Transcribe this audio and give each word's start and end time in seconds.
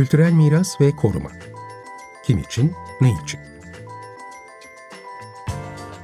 Kültürel 0.00 0.32
miras 0.32 0.80
ve 0.80 0.96
koruma. 0.96 1.30
Kim 2.24 2.38
için, 2.38 2.72
ne 3.00 3.08
için? 3.24 3.40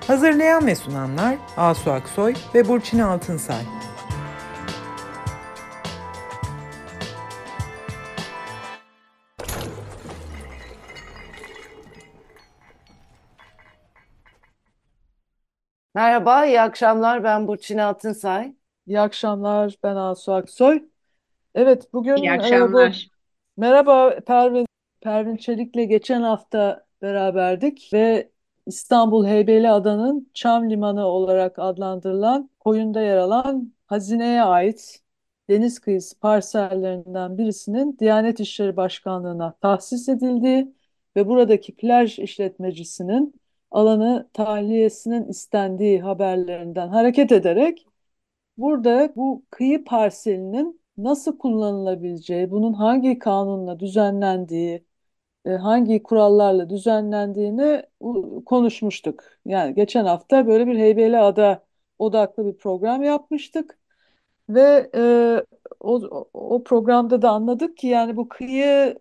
Hazırlayan 0.07 0.67
ve 0.67 0.75
sunanlar 0.75 1.37
Asu 1.57 1.91
Aksoy 1.91 2.35
ve 2.55 2.69
Burçin 2.69 2.99
Altınsay. 2.99 3.63
Merhaba, 15.95 16.47
iyi 16.47 16.61
akşamlar. 16.61 17.25
Ben 17.25 17.49
Burçin 17.49 17.79
Altınsay. 17.79 18.55
İyi 18.87 19.01
akşamlar, 19.01 19.75
ben 19.83 19.97
Asu 19.97 20.33
Aksoy. 20.33 20.85
Evet, 21.55 21.93
bugün 21.93 22.17
İyi 22.17 22.29
e, 22.29 22.31
bu 22.31 22.35
akşamlar. 22.35 23.16
Merhaba 23.57 24.21
Pervin 24.27 24.67
Pervin 25.01 25.37
Çelik'le 25.37 25.89
geçen 25.89 26.23
hafta 26.23 26.87
beraberdik 27.03 27.91
ve 27.93 28.31
İstanbul 28.67 29.27
Heybeliada'nın 29.27 30.31
Çam 30.35 30.71
Limanı 30.71 31.07
olarak 31.07 31.59
adlandırılan 31.59 32.51
koyunda 32.61 33.01
yer 33.01 33.17
alan 33.17 33.73
hazineye 33.87 34.43
ait 34.43 35.03
deniz 35.49 35.79
kıyısı 35.79 36.21
parsellerinden 36.21 37.39
birisinin 37.39 37.99
Diyanet 37.99 38.41
İşleri 38.41 38.77
Başkanlığı'na 38.77 39.53
tahsis 39.61 40.09
edildiği 40.09 40.75
ve 41.17 41.29
buradaki 41.29 41.77
plaj 41.77 42.19
işletmecisinin 42.19 43.41
alanı 43.71 44.31
tahliyesinin 44.33 45.29
istendiği 45.29 46.01
haberlerinden 46.01 46.89
hareket 46.89 47.33
ederek 47.33 47.87
Burada 48.57 49.13
bu 49.17 49.45
kıyı 49.51 49.85
parselinin 49.85 50.81
nasıl 50.99 51.39
kullanılabileceği, 51.39 52.51
bunun 52.51 52.73
hangi 52.73 53.19
kanunla 53.19 53.81
düzenlendiği, 53.81 54.85
e, 55.47 55.51
hangi 55.51 56.03
kurallarla 56.03 56.71
düzenlendiğini 56.71 57.83
u- 58.01 58.45
konuşmuştuk. 58.45 59.25
Yani 59.47 59.75
geçen 59.75 60.05
hafta 60.07 60.47
böyle 60.47 60.67
bir 60.67 60.79
Heybeliada 60.79 61.67
odaklı 61.99 62.47
bir 62.47 62.59
program 62.59 63.03
yapmıştık 63.03 63.79
ve 64.49 64.91
e, 64.95 65.45
o, 65.81 65.95
o 66.35 66.65
programda 66.65 67.23
da 67.23 67.31
anladık 67.31 67.77
ki 67.77 67.87
yani 67.87 68.17
bu 68.17 68.29
kıyı 68.29 68.99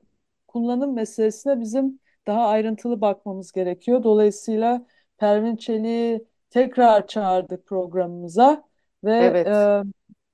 kullanım 0.48 0.94
meselesine 0.94 1.60
bizim 1.60 2.00
daha 2.28 2.48
ayrıntılı 2.48 3.02
bakmamız 3.02 3.52
gerekiyor. 3.52 4.04
Dolayısıyla 4.04 4.86
Pervin 5.18 5.56
Çelik'i 5.56 6.26
tekrar 6.50 7.08
çağırdık 7.08 7.66
programımıza 7.68 8.64
ve 9.04 9.14
Evet. 9.18 9.70
e, 9.80 9.82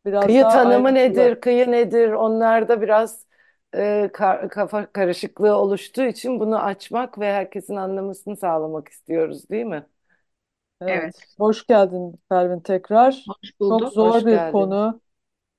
biraz 0.05 0.39
Kıyı 0.39 0.39
daha 0.39 0.49
tanımı 0.49 0.94
ayrıntılı. 0.94 0.94
nedir, 0.94 1.41
kıyı 1.41 1.71
nedir? 1.71 2.11
Onlarda 2.11 2.81
biraz 2.81 3.25
e, 3.75 3.80
ka- 4.13 4.49
kafa 4.49 4.91
karışıklığı 4.91 5.55
oluştuğu 5.55 6.03
için 6.05 6.39
bunu 6.39 6.59
açmak 6.63 7.19
ve 7.19 7.33
herkesin 7.33 7.75
anlamasını 7.75 8.38
sağlamak 8.38 8.88
istiyoruz, 8.88 9.49
değil 9.49 9.66
mi? 9.66 9.88
Evet, 10.88 11.05
Evet, 11.05 11.16
hoş 11.38 11.67
geldin 11.67 12.22
Pervin 12.29 12.59
tekrar. 12.59 13.27
hoş 13.27 13.59
Çok 13.67 13.88
bulduk. 13.88 13.94
zor 13.94 14.02
Hoş 14.02 14.25
bir 14.25 14.29
geldin. 14.29 14.45
konu. 14.45 15.02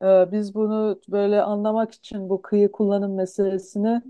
Ee, 0.05 0.33
biz 0.33 0.55
bunu 0.55 1.01
böyle 1.09 1.43
anlamak 1.43 1.93
için 1.95 2.31
bu 2.31 2.43
kıyı 2.43 2.73
kullanım 2.73 3.15
meselesini 3.17 4.03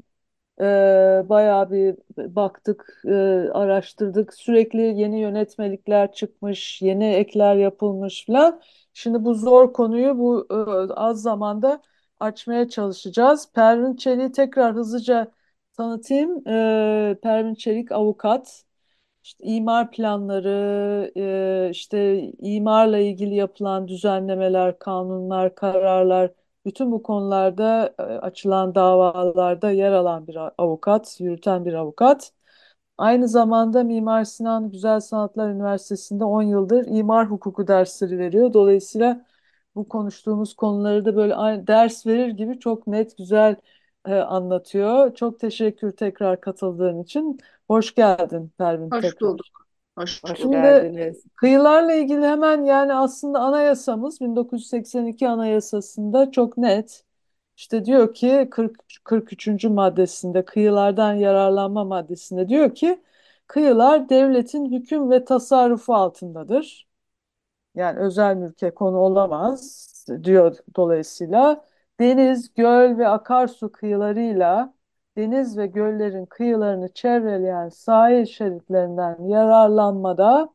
e, 0.63 1.29
bayağı 1.29 1.71
bir 1.71 1.97
baktık, 2.37 3.03
e, 3.07 3.13
araştırdık. 3.53 4.35
Sürekli 4.35 4.81
yeni 4.81 5.21
yönetmelikler 5.21 6.13
çıkmış, 6.13 6.83
yeni 6.83 7.05
ekler 7.15 7.57
yapılmış 7.57 8.27
falan. 8.27 8.61
Şimdi 8.95 9.25
bu 9.25 9.35
zor 9.35 9.73
konuyu 9.73 10.19
bu 10.19 10.47
e, 10.51 10.55
az 10.95 11.23
zamanda 11.23 11.83
açmaya 12.21 12.69
çalışacağız. 12.69 13.53
Pervin 13.55 13.97
Çelik'i 13.97 14.33
tekrar 14.33 14.75
hızlıca 14.75 15.33
tanıtayım. 15.77 16.49
E, 16.49 17.19
Pervin 17.23 17.55
Çelik 17.55 17.93
avukat. 17.93 18.65
İşte 19.25 19.45
imar 19.45 19.91
planları, 19.91 21.13
e, 21.17 21.71
işte 21.71 22.21
imarla 22.39 22.99
ilgili 22.99 23.35
yapılan 23.35 23.89
düzenlemeler, 23.89 24.79
kanunlar, 24.79 25.55
kararlar, 25.55 26.31
bütün 26.65 26.93
bu 26.93 27.03
konularda 27.03 27.95
e, 27.99 28.03
açılan 28.03 28.75
davalarda 28.75 29.71
yer 29.71 29.93
alan 29.93 30.27
bir 30.27 30.39
avukat, 30.59 31.21
yürüten 31.21 31.65
bir 31.65 31.75
avukat. 31.75 32.33
Aynı 32.99 33.29
zamanda 33.29 33.85
Mimar 33.85 34.25
Sinan 34.25 34.71
Güzel 34.71 35.01
Sanatlar 35.01 35.51
Üniversitesi'nde 35.51 36.25
10 36.25 36.43
yıldır 36.43 36.87
imar 36.87 37.31
hukuku 37.31 37.69
dersleri 37.69 38.19
veriyor. 38.19 38.53
Dolayısıyla 38.53 39.27
bu 39.75 39.89
konuştuğumuz 39.89 40.55
konuları 40.55 41.05
da 41.05 41.17
böyle 41.17 41.67
ders 41.67 42.07
verir 42.07 42.29
gibi 42.29 42.59
çok 42.59 42.87
net, 42.87 43.19
güzel 43.19 43.57
e, 44.07 44.15
anlatıyor. 44.15 45.15
Çok 45.15 45.41
teşekkür 45.41 45.93
tekrar 45.93 46.41
katıldığın 46.41 47.03
için. 47.03 47.39
Hoş 47.69 47.95
geldin 47.95 48.53
Pervin 48.59 48.91
Hoş 48.91 49.03
tekrar. 49.03 49.21
bulduk. 49.21 49.62
Hoş. 49.97 50.23
Şimdi 50.37 50.57
geldiniz. 50.57 51.25
kıyılarla 51.37 51.93
ilgili 51.93 52.27
hemen 52.27 52.65
yani 52.65 52.95
aslında 52.95 53.41
anayasamız 53.41 54.21
1982 54.21 55.29
anayasasında 55.29 56.31
çok 56.31 56.57
net. 56.59 57.05
İşte 57.57 57.85
diyor 57.85 58.15
ki 58.15 58.49
40, 58.51 58.81
43. 59.05 59.69
maddesinde 59.69 60.45
kıyılardan 60.45 61.15
yararlanma 61.15 61.85
maddesinde 61.85 62.49
diyor 62.49 62.75
ki 62.75 63.03
kıyılar 63.47 64.09
devletin 64.09 64.73
hüküm 64.73 65.11
ve 65.11 65.25
tasarrufu 65.25 65.95
altındadır. 65.95 66.89
Yani 67.75 67.99
özel 67.99 68.37
mülke 68.37 68.75
konu 68.75 68.97
olamaz 68.97 69.89
diyor 70.25 70.57
dolayısıyla. 70.77 71.65
Deniz, 72.01 72.55
göl 72.55 72.99
ve 72.99 73.09
akarsu 73.09 73.73
kıyılarıyla 73.73 74.75
deniz 75.17 75.59
ve 75.59 75.67
göllerin 75.67 76.27
kıyılarını 76.27 76.93
çevreleyen 76.95 77.69
sahil 77.69 78.25
şeritlerinden 78.27 79.25
yararlanmada 79.29 80.55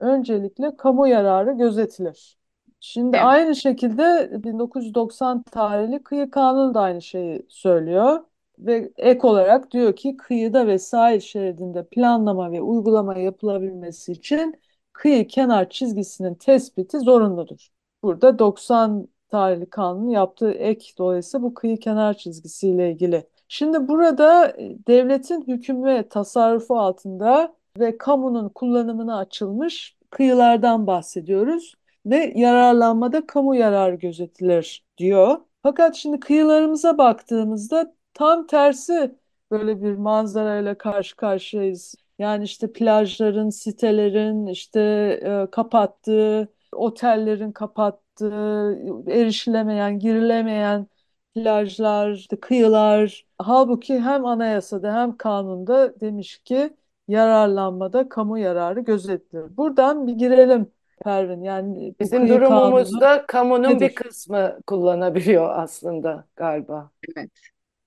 öncelikle 0.00 0.76
kamu 0.76 1.08
yararı 1.08 1.52
gözetilir. 1.52 2.38
Şimdi 2.80 3.16
Evet. 3.16 3.24
aynı 3.24 3.56
şekilde 3.56 4.30
1990 4.44 5.42
tarihli 5.42 6.02
kıyı 6.02 6.30
kanunu 6.30 6.74
da 6.74 6.80
aynı 6.80 7.02
şeyi 7.02 7.46
söylüyor 7.48 8.24
ve 8.58 8.92
ek 8.96 9.20
olarak 9.26 9.70
diyor 9.70 9.96
ki 9.96 10.16
kıyıda 10.16 10.66
ve 10.66 10.78
sahil 10.78 11.20
şeridinde 11.20 11.86
planlama 11.86 12.52
ve 12.52 12.62
uygulama 12.62 13.18
yapılabilmesi 13.18 14.12
için 14.12 14.54
kıyı 14.92 15.26
kenar 15.28 15.70
çizgisinin 15.70 16.34
tespiti 16.34 16.98
zorunludur. 17.00 17.68
Burada 18.02 18.38
90 18.38 19.08
tarihli 19.28 19.70
kanunun 19.70 20.08
yaptığı 20.08 20.50
ek 20.52 20.86
dolayısıyla 20.98 21.42
bu 21.46 21.54
kıyı 21.54 21.78
kenar 21.78 22.14
çizgisiyle 22.14 22.92
ilgili. 22.92 23.28
Şimdi 23.54 23.88
burada 23.88 24.48
e, 24.48 24.76
devletin 24.88 25.44
hüküm 25.48 25.84
ve 25.84 26.08
tasarrufu 26.08 26.78
altında 26.78 27.56
ve 27.78 27.98
kamunun 27.98 28.48
kullanımına 28.48 29.18
açılmış 29.18 29.96
kıyılardan 30.10 30.86
bahsediyoruz 30.86 31.74
ve 32.06 32.32
yararlanmada 32.36 33.26
kamu 33.26 33.54
yararı 33.54 33.94
gözetilir 33.94 34.84
diyor. 34.98 35.36
Fakat 35.62 35.94
şimdi 35.96 36.20
kıyılarımıza 36.20 36.98
baktığımızda 36.98 37.94
tam 38.14 38.46
tersi 38.46 39.14
böyle 39.50 39.82
bir 39.82 39.94
manzarayla 39.94 40.78
karşı 40.78 41.16
karşıyayız. 41.16 41.94
Yani 42.18 42.44
işte 42.44 42.72
plajların, 42.72 43.50
sitelerin 43.50 44.46
işte 44.46 44.80
e, 45.24 45.50
kapattığı, 45.50 46.48
otellerin 46.72 47.52
kapattığı, 47.52 48.78
erişilemeyen, 49.08 49.98
girilemeyen 49.98 50.86
plajlar, 51.34 52.12
işte 52.12 52.40
kıyılar. 52.40 53.26
Halbuki 53.38 54.00
hem 54.00 54.24
anayasada 54.26 54.94
hem 54.94 55.16
kanunda 55.16 56.00
demiş 56.00 56.38
ki 56.44 56.76
yararlanmada 57.08 58.08
kamu 58.08 58.38
yararı 58.38 58.80
gözetilir. 58.80 59.56
Buradan 59.56 60.06
bir 60.06 60.12
girelim 60.12 60.72
Pervin. 61.04 61.42
Yani 61.42 61.94
Bizim 62.00 62.26
kıyı 62.26 62.42
kanunu 62.42 62.86
durumumuzda 62.88 63.26
kamunun 63.26 63.80
bir 63.80 63.94
nedir? 63.94 63.94
kısmı 63.94 64.60
kullanabiliyor 64.66 65.50
aslında 65.58 66.28
galiba. 66.36 66.90
Evet. 67.16 67.30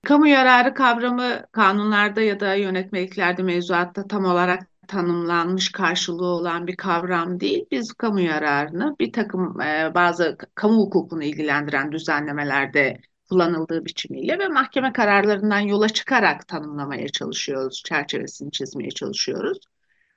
Kamu 0.06 0.28
yararı 0.28 0.74
kavramı 0.74 1.46
kanunlarda 1.52 2.20
ya 2.20 2.40
da 2.40 2.54
yönetmeliklerde, 2.54 3.42
mevzuatta 3.42 4.08
tam 4.08 4.24
olarak 4.24 4.62
tanımlanmış 4.88 5.72
karşılığı 5.72 6.26
olan 6.26 6.66
bir 6.66 6.76
kavram 6.76 7.40
değil. 7.40 7.66
Biz 7.70 7.92
kamu 7.92 8.20
yararını 8.20 8.96
bir 9.00 9.12
takım 9.12 9.60
e, 9.60 9.94
bazı 9.94 10.38
kamu 10.54 10.74
hukukunu 10.78 11.24
ilgilendiren 11.24 11.92
düzenlemelerde 11.92 13.00
kullanıldığı 13.30 13.84
biçimiyle 13.84 14.38
ve 14.38 14.48
mahkeme 14.48 14.92
kararlarından 14.92 15.60
yola 15.60 15.88
çıkarak 15.88 16.48
tanımlamaya 16.48 17.08
çalışıyoruz, 17.08 17.82
çerçevesini 17.86 18.50
çizmeye 18.50 18.90
çalışıyoruz. 18.90 19.58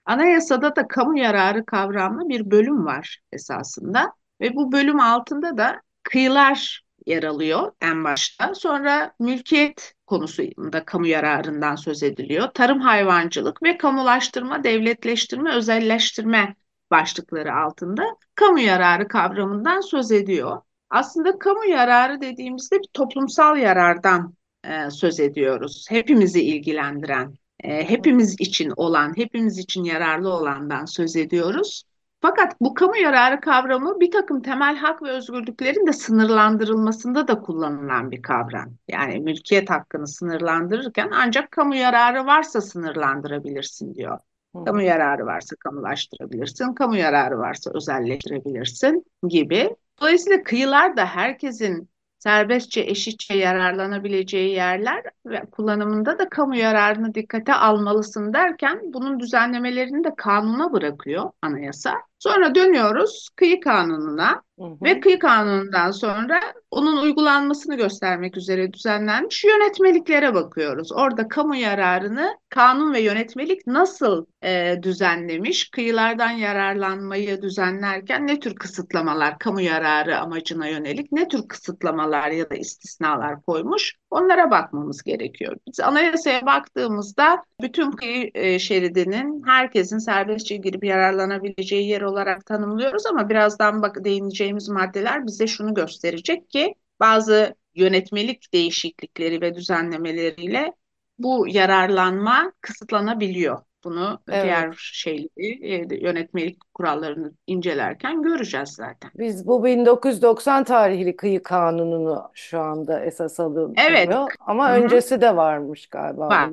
Anayasada 0.06 0.76
da 0.76 0.88
kamu 0.88 1.20
yararı 1.20 1.66
kavramlı 1.66 2.30
bir 2.30 2.52
bölüm 2.52 2.86
var 2.86 3.20
esasında 3.32 4.14
ve 4.42 4.56
bu 4.56 4.72
bölüm 4.72 5.00
altında 5.00 5.58
da 5.58 5.82
kıyılar 6.04 6.82
yer 7.06 7.24
alıyor 7.24 7.72
en 7.82 8.04
başta. 8.04 8.56
Sonra 8.56 9.14
mülkiyet 9.20 9.94
konusunda 10.08 10.86
kamu 10.86 11.08
yararından 11.08 11.76
söz 11.76 12.04
ediliyor. 12.04 12.48
Tarım 12.54 12.80
hayvancılık 12.82 13.64
ve 13.64 13.78
kamulaştırma, 13.78 14.64
devletleştirme, 14.64 15.56
özelleştirme 15.56 16.56
başlıkları 16.92 17.56
altında 17.56 18.04
kamu 18.36 18.60
yararı 18.60 19.08
kavramından 19.08 19.82
söz 19.82 20.12
ediyor. 20.12 20.62
Aslında 20.92 21.40
kamu 21.40 21.66
yararı 21.66 22.22
dediğimizde 22.22 22.80
bir 22.80 22.88
toplumsal 22.94 23.58
yarardan 23.58 24.34
e, 24.64 24.90
söz 24.90 25.20
ediyoruz. 25.20 25.86
Hepimizi 25.90 26.42
ilgilendiren, 26.42 27.34
e, 27.64 27.90
hepimiz 27.90 28.36
için 28.40 28.74
olan, 28.76 29.18
hepimiz 29.18 29.58
için 29.58 29.84
yararlı 29.84 30.34
olandan 30.34 30.86
söz 30.86 31.16
ediyoruz. 31.16 31.84
Fakat 32.22 32.62
bu 32.62 32.74
kamu 32.74 32.98
yararı 32.98 33.42
kavramı 33.42 34.00
bir 34.00 34.12
takım 34.12 34.42
temel 34.42 34.76
hak 34.76 35.04
ve 35.04 35.10
özgürlüklerin 35.10 35.88
de 35.88 35.94
sınırlandırılmasında 35.94 37.28
da 37.28 37.42
kullanılan 37.42 38.12
bir 38.12 38.22
kavram. 38.22 38.74
Yani 38.88 39.20
mülkiyet 39.20 39.70
hakkını 39.70 40.08
sınırlandırırken 40.08 41.12
ancak 41.14 41.52
kamu 41.52 41.76
yararı 41.76 42.26
varsa 42.26 42.62
sınırlandırabilirsin 42.62 43.96
diyor. 43.96 44.20
Kamu 44.66 44.82
yararı 44.82 45.26
varsa 45.26 45.56
kamulaştırabilirsin, 45.56 46.74
kamu 46.74 46.98
yararı 46.98 47.38
varsa 47.38 47.72
özelleştirebilirsin 47.74 49.06
gibi. 49.28 49.76
Dolayısıyla 50.02 50.44
kıyılar 50.44 50.98
da 50.98 51.06
herkesin 51.06 51.90
serbestçe, 52.20 52.82
eşitçe 52.82 53.34
yararlanabileceği 53.34 54.54
yerler 54.54 55.04
ve 55.26 55.42
kullanımında 55.52 56.20
da 56.20 56.30
kamu 56.30 56.56
yararını 56.56 57.14
dikkate 57.14 57.54
almalısın 57.54 58.34
derken 58.34 58.80
bunun 58.84 59.20
düzenlemelerini 59.20 60.04
de 60.04 60.14
kanuna 60.18 60.74
bırakıyor 60.74 61.32
anayasa. 61.42 61.94
Sonra 62.20 62.56
dönüyoruz 62.56 63.30
kıyı 63.36 63.60
kanununa 63.60 64.44
Hı 64.62 64.78
ve 64.82 65.00
kıyı 65.00 65.20
kanunundan 65.20 65.92
sonra 65.92 66.40
onun 66.72 66.98
uygulanmasını 66.98 67.76
göstermek 67.76 68.38
üzere 68.38 68.74
düzenlenmiş 68.74 69.44
yönetmeliklere 69.44 70.34
bakıyoruz. 70.34 70.92
Orada 70.92 71.28
kamu 71.28 71.56
yararını 71.56 72.38
kanun 72.50 72.94
ve 72.94 73.02
yönetmelik 73.02 73.68
nasıl 73.68 74.26
e, 74.44 74.76
düzenlemiş, 74.84 75.70
kıyılardan 75.70 76.30
yararlanmayı 76.30 77.42
düzenlerken 77.42 78.28
ne 78.28 78.40
tür 78.40 78.56
kısıtlamalar 78.56 79.40
kamu 79.40 79.62
yararı 79.62 80.20
amacına 80.20 80.68
yönelik, 80.68 81.12
ne 81.12 81.28
tür 81.28 81.48
kısıtlamalar 81.48 82.32
ya 82.32 82.50
da 82.50 82.56
istisnalar 82.56 83.42
koymuş 83.42 84.01
onlara 84.12 84.52
bakmamız 84.52 85.04
gerekiyor. 85.04 85.58
Biz 85.68 85.80
anayasaya 85.80 86.46
baktığımızda 86.46 87.44
bütün 87.62 87.92
kıyı 87.92 88.32
e, 88.34 88.60
şeridinin 88.60 89.44
herkesin 89.46 89.98
serbestçe 89.98 90.58
girip 90.58 90.84
yararlanabileceği 90.84 91.90
yer 91.90 92.02
olarak 92.02 92.46
tanımlıyoruz 92.46 93.06
ama 93.06 93.30
birazdan 93.30 93.82
bak 93.82 94.04
değineceğimiz 94.04 94.70
maddeler 94.70 95.26
bize 95.26 95.48
şunu 95.48 95.74
gösterecek 95.74 96.50
ki 96.50 96.76
bazı 97.00 97.56
yönetmelik 97.76 98.54
değişiklikleri 98.54 99.42
ve 99.42 99.56
düzenlemeleriyle 99.56 100.74
bu 101.18 101.46
yararlanma 101.48 102.52
kısıtlanabiliyor. 102.62 103.60
Bunu 103.84 104.20
Evet. 104.30 104.44
diğer 104.44 104.76
şeyleri, 104.78 105.66
e, 105.74 105.98
yönetmelik 106.02 106.74
kurallarını 106.74 107.32
incelerken 107.48 108.22
göreceğiz 108.22 108.70
zaten. 108.70 109.12
Biz 109.18 109.48
bu 109.48 109.64
1990 109.64 110.64
tarihli 110.64 111.16
kıyı 111.16 111.44
kanununu 111.44 112.30
şu 112.34 112.60
anda 112.60 113.06
esas 113.06 113.40
alınıyor 113.40 113.74
Evet. 113.90 114.10
ama 114.40 114.70
Hı 114.70 114.74
hı. 114.74 114.78
öncesi 114.82 115.22
de 115.22 115.36
varmış 115.36 115.88
galiba. 115.88 116.28
Var, 116.30 116.50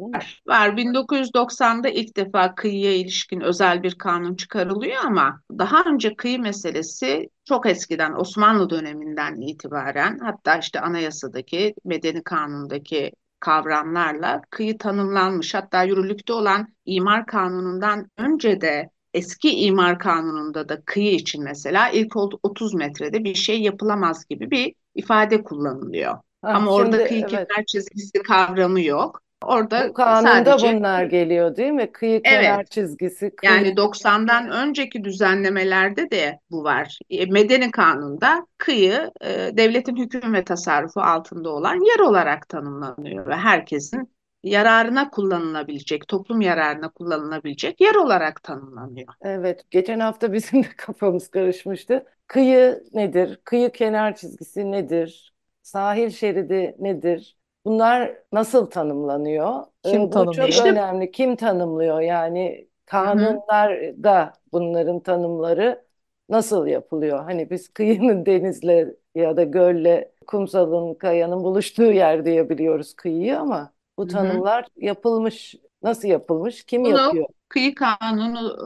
var. 0.46 0.76
1990'da 0.76 1.88
ilk 1.88 2.16
defa 2.16 2.54
kıyıya 2.54 2.92
ilişkin 2.92 3.40
özel 3.40 3.82
bir 3.82 3.94
kanun 3.94 4.34
çıkarılıyor 4.34 5.04
ama 5.04 5.40
daha 5.58 5.82
önce 5.90 6.16
kıyı 6.16 6.40
meselesi 6.40 7.28
çok 7.44 7.66
eskiden 7.66 8.12
Osmanlı 8.12 8.70
döneminden 8.70 9.40
itibaren 9.40 10.18
hatta 10.18 10.56
işte 10.56 10.80
anayasadaki, 10.80 11.74
medeni 11.84 12.22
kanundaki 12.22 13.12
kavramlarla 13.40 14.42
kıyı 14.50 14.78
tanımlanmış. 14.78 15.54
Hatta 15.54 15.82
yürürlükte 15.82 16.32
olan 16.32 16.74
imar 16.84 17.26
kanunundan 17.26 18.10
önce 18.18 18.60
de 18.60 18.90
eski 19.14 19.50
imar 19.50 19.98
kanununda 19.98 20.68
da 20.68 20.82
kıyı 20.84 21.12
için 21.12 21.44
mesela 21.44 21.90
ilk 21.90 22.16
30 22.16 22.74
metrede 22.74 23.24
bir 23.24 23.34
şey 23.34 23.60
yapılamaz 23.62 24.24
gibi 24.30 24.50
bir 24.50 24.74
ifade 24.94 25.42
kullanılıyor. 25.42 26.18
Ha, 26.42 26.48
Ama 26.52 26.70
orada 26.70 26.96
şimdi 26.96 27.08
kıyı 27.08 27.20
evet. 27.20 27.30
kenar 27.30 27.64
çizgisi 27.66 28.22
kavramı 28.22 28.80
yok. 28.80 29.22
Orada 29.42 29.88
Bu 29.88 29.92
kanunda 29.92 30.30
sadece 30.30 30.76
bunlar 30.76 31.04
geliyor 31.04 31.56
değil 31.56 31.72
mi? 31.72 31.92
Kıyı 31.92 32.20
Evet. 32.24 32.42
kenar 32.44 32.64
çizgisi, 32.64 33.36
kıyı 33.36 33.50
yani 33.50 33.76
90'dan 33.76 34.50
önceki 34.50 35.04
düzenlemelerde 35.04 36.10
de 36.10 36.38
bu 36.50 36.64
var. 36.64 36.98
E, 37.10 37.26
Medeni 37.26 37.70
kanunda 37.70 38.46
kıyı 38.58 39.10
e, 39.20 39.28
devletin 39.56 39.96
hüküm 39.96 40.34
ve 40.34 40.44
tasarrufu 40.44 41.00
altında 41.00 41.50
olan 41.50 41.86
yer 41.86 41.98
olarak 41.98 42.48
tanımlanıyor 42.48 43.26
ve 43.26 43.36
herkesin 43.36 44.10
yararına 44.42 45.10
kullanılabilecek, 45.10 46.08
toplum 46.08 46.40
yararına 46.40 46.88
kullanılabilecek 46.90 47.80
yer 47.80 47.94
olarak 47.94 48.42
tanımlanıyor. 48.42 49.14
Evet, 49.22 49.64
geçen 49.70 50.00
hafta 50.00 50.32
bizim 50.32 50.62
de 50.62 50.68
kafamız 50.76 51.28
karışmıştı. 51.28 52.04
Kıyı 52.26 52.82
nedir? 52.92 53.40
Kıyı 53.44 53.72
kenar 53.72 54.16
çizgisi 54.16 54.72
nedir? 54.72 55.34
Sahil 55.62 56.10
şeridi 56.10 56.76
nedir? 56.78 57.37
Bunlar 57.64 58.18
nasıl 58.32 58.66
tanımlanıyor? 58.70 59.64
Kim 59.82 60.02
Ee, 60.02 60.10
bu 60.10 60.10
tanımlıyor? 60.10 60.48
çok 60.48 60.48
İşte- 60.48 60.70
önemli. 60.72 61.10
Kim 61.10 61.36
tanımlıyor? 61.36 62.00
Yani 62.00 62.68
kanunlarda 62.86 64.32
bunların 64.52 65.00
tanımları 65.00 65.86
nasıl 66.28 66.66
yapılıyor? 66.66 67.18
Hani 67.24 67.50
biz 67.50 67.68
kıyının 67.68 68.26
denizle 68.26 68.94
ya 69.14 69.36
da 69.36 69.42
gölle, 69.44 70.12
kumsalın, 70.26 70.94
kayanın 70.94 71.44
buluştuğu 71.44 71.92
yer 71.92 72.24
diye 72.24 72.48
biliyoruz 72.50 72.94
kıyıyı 72.94 73.40
ama 73.40 73.72
bu 73.98 74.06
tanımlar 74.06 74.66
yapılmış. 74.76 75.54
Nasıl 75.82 76.08
yapılmış? 76.08 76.64
Kim 76.64 76.84
Bunu 76.84 77.12
yapıyor? 77.12 77.26
kıyı 77.48 77.74
kanunu 77.74 78.56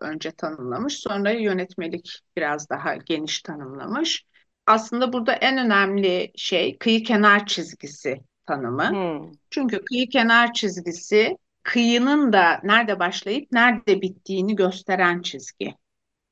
e, 0.00 0.04
önce 0.04 0.30
tanımlamış, 0.32 0.98
sonra 0.98 1.30
yönetmelik 1.30 2.20
biraz 2.36 2.70
daha 2.70 2.94
geniş 2.96 3.42
tanımlamış. 3.42 4.24
Aslında 4.66 5.12
burada 5.12 5.32
en 5.32 5.58
önemli 5.58 6.32
şey 6.36 6.78
kıyı 6.78 7.04
kenar 7.04 7.46
çizgisi 7.46 8.20
tanımı. 8.46 8.90
Hmm. 8.90 9.32
Çünkü 9.50 9.84
kıyı 9.84 10.08
kenar 10.08 10.52
çizgisi 10.52 11.36
kıyının 11.62 12.32
da 12.32 12.60
nerede 12.64 12.98
başlayıp 12.98 13.52
nerede 13.52 14.02
bittiğini 14.02 14.56
gösteren 14.56 15.22
çizgi. 15.22 15.74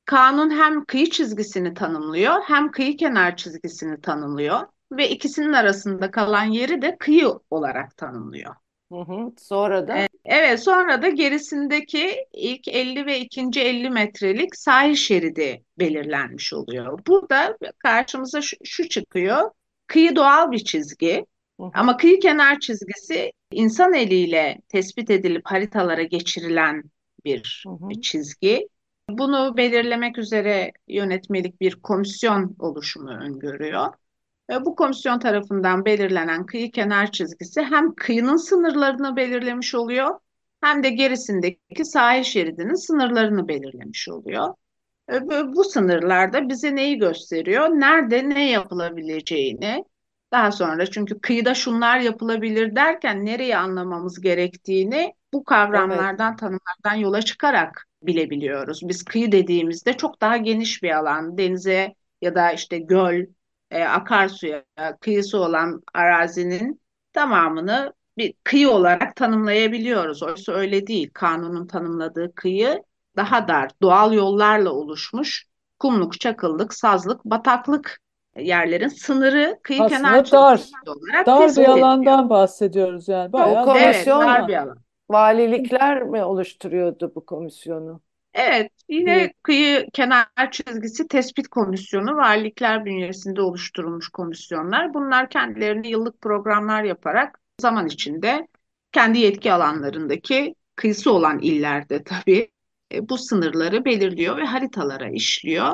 Kanun 0.05 0.49
hem 0.49 0.85
kıyı 0.85 1.09
çizgisini 1.09 1.73
tanımlıyor 1.73 2.41
hem 2.45 2.71
kıyı 2.71 2.97
kenar 2.97 3.37
çizgisini 3.37 4.01
tanımlıyor 4.01 4.59
ve 4.91 5.09
ikisinin 5.09 5.53
arasında 5.53 6.11
kalan 6.11 6.43
yeri 6.45 6.81
de 6.81 6.97
kıyı 6.99 7.29
olarak 7.49 7.97
tanımlıyor. 7.97 8.55
Hı 8.91 8.99
hı. 8.99 9.33
Sonra 9.37 9.87
da 9.87 10.07
Evet, 10.25 10.63
sonra 10.63 11.01
da 11.01 11.09
gerisindeki 11.09 12.25
ilk 12.33 12.67
50 12.67 13.05
ve 13.05 13.19
ikinci 13.19 13.61
50 13.61 13.89
metrelik 13.89 14.55
sahil 14.55 14.95
şeridi 14.95 15.63
belirlenmiş 15.79 16.53
oluyor. 16.53 16.99
Burada 17.07 17.57
karşımıza 17.79 18.41
şu, 18.41 18.57
şu 18.63 18.89
çıkıyor. 18.89 19.51
Kıyı 19.87 20.15
doğal 20.15 20.51
bir 20.51 20.59
çizgi. 20.59 21.25
Ama 21.73 21.97
kıyı 21.97 22.19
kenar 22.19 22.59
çizgisi 22.59 23.31
insan 23.51 23.93
eliyle 23.93 24.61
tespit 24.69 25.09
edilip 25.09 25.41
haritalara 25.45 26.03
geçirilen 26.03 26.83
bir 27.25 27.65
çizgi. 28.01 28.67
Bunu 29.09 29.57
belirlemek 29.57 30.17
üzere 30.17 30.71
yönetmelik 30.87 31.61
bir 31.61 31.75
komisyon 31.75 32.55
oluşumu 32.59 33.09
öngörüyor. 33.09 33.93
Ve 34.49 34.65
bu 34.65 34.75
komisyon 34.75 35.19
tarafından 35.19 35.85
belirlenen 35.85 36.45
kıyı 36.45 36.71
kenar 36.71 37.11
çizgisi 37.11 37.61
hem 37.61 37.95
kıyının 37.95 38.35
sınırlarını 38.35 39.15
belirlemiş 39.15 39.75
oluyor 39.75 40.19
hem 40.61 40.83
de 40.83 40.89
gerisindeki 40.89 41.85
sahil 41.85 42.23
şeridinin 42.23 42.87
sınırlarını 42.87 43.47
belirlemiş 43.47 44.09
oluyor. 44.09 44.53
Bu 45.55 45.63
sınırlarda 45.63 46.49
bize 46.49 46.75
neyi 46.75 46.97
gösteriyor? 46.97 47.67
Nerede 47.69 48.29
ne 48.29 48.49
yapılabileceğini, 48.49 49.85
daha 50.31 50.51
sonra 50.51 50.85
çünkü 50.85 51.19
kıyıda 51.19 51.55
şunlar 51.55 51.99
yapılabilir 51.99 52.75
derken 52.75 53.25
nereyi 53.25 53.57
anlamamız 53.57 54.21
gerektiğini 54.21 55.13
bu 55.33 55.43
kavramlardan, 55.43 56.35
tanımlardan 56.35 56.95
yola 56.95 57.21
çıkarak 57.21 57.87
bilebiliyoruz. 58.03 58.79
Biz 58.83 59.03
kıyı 59.05 59.31
dediğimizde 59.31 59.93
çok 59.97 60.21
daha 60.21 60.37
geniş 60.37 60.83
bir 60.83 60.91
alan, 60.91 61.37
denize 61.37 61.95
ya 62.21 62.35
da 62.35 62.51
işte 62.51 62.79
göl, 62.79 63.25
e, 63.71 63.83
akarsuya 63.83 64.63
kıyısı 65.01 65.39
olan 65.39 65.81
arazinin 65.93 66.81
tamamını 67.13 67.93
bir 68.17 68.33
kıyı 68.43 68.69
olarak 68.69 69.15
tanımlayabiliyoruz. 69.15 70.23
Oysa 70.23 70.53
öyle 70.53 70.87
değil. 70.87 71.09
Kanunun 71.13 71.67
tanımladığı 71.67 72.35
kıyı 72.35 72.83
daha 73.15 73.47
dar, 73.47 73.71
doğal 73.81 74.13
yollarla 74.13 74.71
oluşmuş 74.71 75.45
kumluk, 75.79 76.19
çakıllık, 76.19 76.73
sazlık, 76.73 77.25
bataklık 77.25 77.99
yerlerin 78.37 78.87
sınırı 78.87 79.59
kıyı 79.63 79.79
Aslında 79.81 79.97
kenar 79.97 80.31
dar. 80.31 80.57
çizgisi 80.57 80.89
olarak 80.89 81.25
Dar 81.27 81.37
bir 81.37 81.45
tespit 81.45 81.57
ediliyor. 81.57 81.77
alandan 81.77 82.29
bahsediyoruz 82.29 83.07
yani. 83.07 83.33
Bayağı 83.33 83.65
O 83.65 83.77
Evet, 83.77 83.95
komisyon- 84.05 84.21
bir 84.21 84.27
dar 84.27 84.47
bir 84.47 84.55
alan. 84.55 84.77
valilikler 85.09 86.03
mi 86.03 86.23
oluşturuyordu 86.23 87.11
bu 87.15 87.25
komisyonu? 87.25 88.01
Evet, 88.33 88.71
yine 88.89 89.11
Evet. 89.21 89.33
kıyı 89.43 89.87
kenar 89.93 90.51
çizgisi 90.51 91.07
tespit 91.07 91.47
komisyonu 91.47 92.17
valilikler 92.17 92.85
bünyesinde 92.85 93.41
oluşturulmuş 93.41 94.09
komisyonlar. 94.09 94.93
Bunlar 94.93 95.29
kendilerine 95.29 95.87
yıllık 95.89 96.21
programlar 96.21 96.83
yaparak 96.83 97.41
zaman 97.61 97.87
içinde 97.87 98.47
kendi 98.91 99.19
yetki 99.19 99.53
alanlarındaki 99.53 100.55
kıyısı 100.75 101.11
olan 101.13 101.39
illerde 101.39 102.03
tabii 102.03 102.51
e, 102.93 103.09
bu 103.09 103.17
sınırları 103.17 103.85
belirliyor 103.85 104.37
ve 104.37 104.45
haritalara 104.45 105.09
işliyor. 105.09 105.73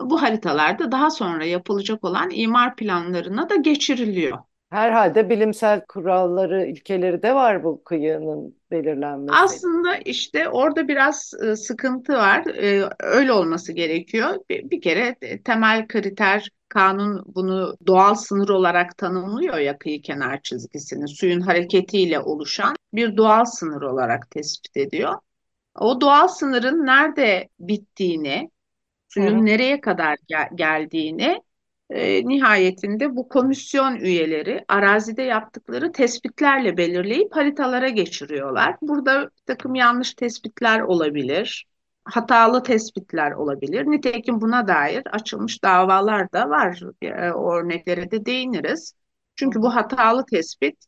Bu 0.00 0.22
haritalarda 0.22 0.92
daha 0.92 1.10
sonra 1.10 1.44
yapılacak 1.44 2.04
olan 2.04 2.30
imar 2.32 2.76
planlarına 2.76 3.50
da 3.50 3.56
geçiriliyor. 3.56 4.38
Herhalde 4.70 5.30
bilimsel 5.30 5.80
kuralları, 5.88 6.66
ilkeleri 6.66 7.22
de 7.22 7.34
var 7.34 7.64
bu 7.64 7.84
kıyının 7.84 8.56
belirlenmesi. 8.70 9.38
Aslında 9.38 9.96
işte 9.96 10.48
orada 10.48 10.88
biraz 10.88 11.32
e, 11.44 11.56
sıkıntı 11.56 12.12
var. 12.12 12.46
E, 12.46 12.88
öyle 13.00 13.32
olması 13.32 13.72
gerekiyor. 13.72 14.34
Bir, 14.50 14.80
kere 14.80 15.16
e, 15.22 15.42
temel 15.42 15.88
kriter 15.88 16.50
kanun 16.68 17.22
bunu 17.26 17.76
doğal 17.86 18.14
sınır 18.14 18.48
olarak 18.48 18.98
tanımlıyor 18.98 19.58
ya 19.58 19.78
kıyı 19.78 20.02
kenar 20.02 20.42
çizgisini. 20.42 21.08
Suyun 21.08 21.40
hareketiyle 21.40 22.20
oluşan 22.20 22.76
bir 22.92 23.16
doğal 23.16 23.44
sınır 23.44 23.82
olarak 23.82 24.30
tespit 24.30 24.76
ediyor. 24.76 25.14
O 25.80 26.00
doğal 26.00 26.28
sınırın 26.28 26.86
nerede 26.86 27.48
bittiğini, 27.60 28.50
Hı 29.16 29.22
hı. 29.22 29.26
suyun 29.26 29.46
nereye 29.46 29.80
kadar 29.80 30.16
gel- 30.28 30.48
geldiğini 30.54 31.42
e, 31.90 32.28
nihayetinde 32.28 33.16
bu 33.16 33.28
komisyon 33.28 33.96
üyeleri 33.96 34.64
arazide 34.68 35.22
yaptıkları 35.22 35.92
tespitlerle 35.92 36.76
belirleyip 36.76 37.36
haritalara 37.36 37.88
geçiriyorlar. 37.88 38.76
Burada 38.82 39.30
takım 39.46 39.74
yanlış 39.74 40.14
tespitler 40.14 40.80
olabilir, 40.80 41.66
hatalı 42.04 42.62
tespitler 42.62 43.32
olabilir. 43.32 43.84
Nitekim 43.86 44.40
buna 44.40 44.68
dair 44.68 45.02
açılmış 45.12 45.64
davalar 45.64 46.32
da 46.32 46.48
var. 46.50 46.80
E, 47.02 47.30
o 47.32 47.54
örneklere 47.54 48.10
de 48.10 48.26
değiniriz. 48.26 48.94
Çünkü 49.36 49.62
bu 49.62 49.74
hatalı 49.74 50.24
tespit 50.26 50.84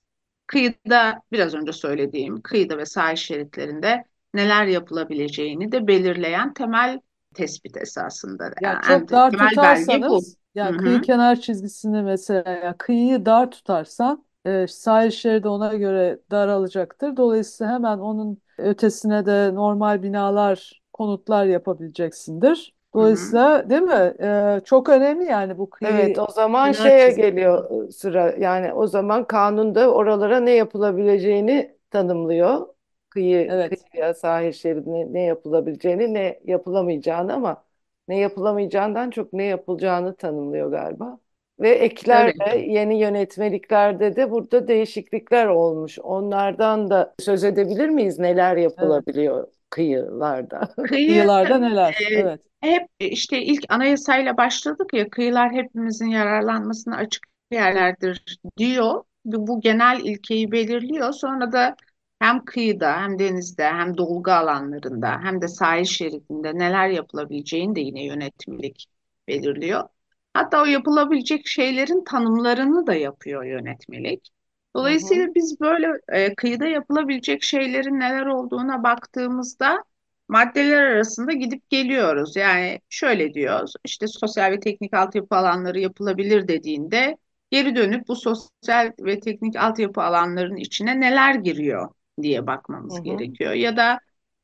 kıyıda 0.47 1.23
biraz 1.33 1.55
önce 1.55 1.73
söylediğim 1.73 2.43
kıyıda 2.43 2.79
ve 2.79 2.87
sahil 2.87 3.17
şeritlerinde 3.17 4.05
neler 4.35 4.67
yapılabileceğini 4.67 5.73
de 5.73 5.87
belirleyen 5.87 6.55
temel 6.55 7.01
tespit 7.39 7.77
esasında. 7.77 8.53
Ya 8.61 8.81
Yani 8.81 8.81
çok 8.81 9.11
dar 9.11 9.37
tutarsanız 9.37 10.39
yani 10.55 10.77
hı, 10.77 10.77
kıyı 10.77 11.01
kenar 11.01 11.41
çizgisini 11.41 12.03
mesela 12.03 12.51
ya 12.51 12.77
kıyıyı 12.79 13.27
dar 13.27 13.51
tutarsan 13.51 14.25
e, 14.45 14.67
sahil 14.67 15.11
şeridi 15.11 15.49
ona 15.49 15.75
göre 15.75 16.21
daralacaktır. 16.31 17.17
Dolayısıyla 17.17 17.73
hemen 17.73 17.99
onun 17.99 18.43
ötesine 18.59 19.27
de 19.27 19.55
normal 19.55 20.03
binalar, 20.03 20.83
konutlar 20.93 21.47
yapabileceksindir. 21.47 22.75
Dolayısıyla 22.95 23.71
değil 23.71 23.83
mi? 23.83 24.15
E, 24.21 24.61
çok 24.65 24.89
önemli 24.89 25.25
yani 25.25 25.59
bu 25.59 25.71
Evet, 25.83 26.19
kıyı 26.19 26.19
o 26.19 26.27
zaman 26.33 26.73
şeye 26.73 27.11
çizgisi. 27.13 27.13
geliyor 27.13 27.87
e, 27.89 27.91
sıra. 27.93 28.31
Yani 28.39 28.73
o 28.73 28.87
zaman 28.87 29.27
kanunda 29.27 29.93
oralara 29.95 30.41
ne 30.41 30.51
yapılabileceğini 30.51 31.79
tanımlıyor. 31.91 32.67
Kıyı, 33.11 33.49
Evet, 33.49 33.85
kıyıya, 33.93 34.15
sahil 34.15 34.53
şeridine 34.53 35.13
ne 35.13 35.23
yapılabileceğini, 35.23 36.15
ne 36.15 36.41
yapılamayacağını 36.45 37.35
ama 37.35 37.65
ne 38.09 38.19
yapılamayacağından 38.19 39.11
çok 39.11 39.33
ne 39.33 39.45
yapılacağını 39.45 40.17
tanımlıyor 40.17 40.71
galiba. 40.71 41.19
Ve 41.61 41.71
Tabii. 42.09 42.33
eklerle 42.33 42.59
yeni 42.59 43.01
yönetmeliklerde 43.01 44.17
de 44.17 44.31
burada 44.31 44.69
değişiklikler 44.69 45.47
olmuş. 45.47 45.99
Onlardan 45.99 46.91
da 46.91 47.15
söz 47.19 47.45
edebilir 47.45 47.89
miyiz? 47.89 48.19
Neler 48.19 48.57
evet. 48.79 49.05
yapılabiliyor 49.05 49.49
kıyılarda? 49.71 50.75
Kıyı 50.83 51.07
Kıyılarda 51.07 51.59
neler? 51.59 52.09
e, 52.11 52.15
Evet. 52.15 52.41
hep 52.61 52.89
işte 53.01 53.43
ilk 53.43 53.65
anayasayla 53.69 54.37
başladık 54.37 54.95
ya 54.95 55.11
kıyılar 55.11 55.53
hepimizin 55.53 56.07
yararlanmasına 56.07 56.97
açık 56.97 57.23
yerlerdir 57.53 58.39
diyor. 58.57 59.05
Bu, 59.25 59.47
bu 59.47 59.61
genel 59.61 60.01
ilkeyi 60.05 60.53
belirliyor. 60.53 61.13
Sonra 61.13 61.53
da 61.53 61.77
hem 62.19 62.45
kıyıda 62.45 63.01
hem 63.01 63.19
denizde 63.19 63.65
hem 63.65 63.97
dolgu 63.99 64.31
alanlarında 64.31 65.21
hem 65.23 65.43
de 65.43 65.49
sahil 65.49 65.85
şeridinde 65.85 66.59
neler 66.59 66.89
yapılabileceğini 66.89 67.77
de 67.77 67.81
yine 67.81 68.05
yönetmelik 68.05 68.87
belirliyor. 69.29 69.89
Hatta 70.35 70.63
o 70.63 70.65
yapılabilecek 70.65 71.47
şeylerin 71.47 72.05
tanımlarını 72.05 72.87
da 72.87 72.95
yapıyor 72.95 73.45
yönetmelik. 73.45 74.29
Hı 74.77 74.81
hı. 74.81 74.83
Dolayısıyla 74.83 75.35
biz 75.35 75.61
böyle 75.61 75.87
e, 76.09 76.35
kıyıda 76.35 76.67
yapılabilecek 76.67 77.43
şeylerin 77.43 78.01
neler 78.01 78.27
olduğuna 78.27 78.83
baktığımızda 78.83 79.85
maddeler 80.29 80.83
arasında 80.83 81.33
gidip 81.33 81.71
geliyoruz. 81.71 82.37
Yani 82.37 82.81
şöyle 82.89 83.35
diyoruz, 83.35 83.73
işte 83.85 84.07
sosyal 84.07 84.51
ve 84.51 84.61
teknik 84.61 84.95
altyapı 84.95 85.37
alanları 85.37 85.81
yapılabilir 85.81 86.49
dediğinde 86.49 87.17
geri 87.51 87.77
dönüp 87.77 88.09
bu 88.09 88.17
sosyal 88.17 88.93
ve 89.01 89.21
teknik 89.21 89.57
altyapı 89.57 90.03
alanlarının 90.03 90.57
içine 90.57 91.01
neler 91.01 91.35
giriyor 91.35 91.89
diye 92.23 92.47
bakmamız 92.47 93.03
hı. 93.03 93.03
gerekiyor. 93.03 93.53
Ya 93.53 93.77
da 93.77 94.01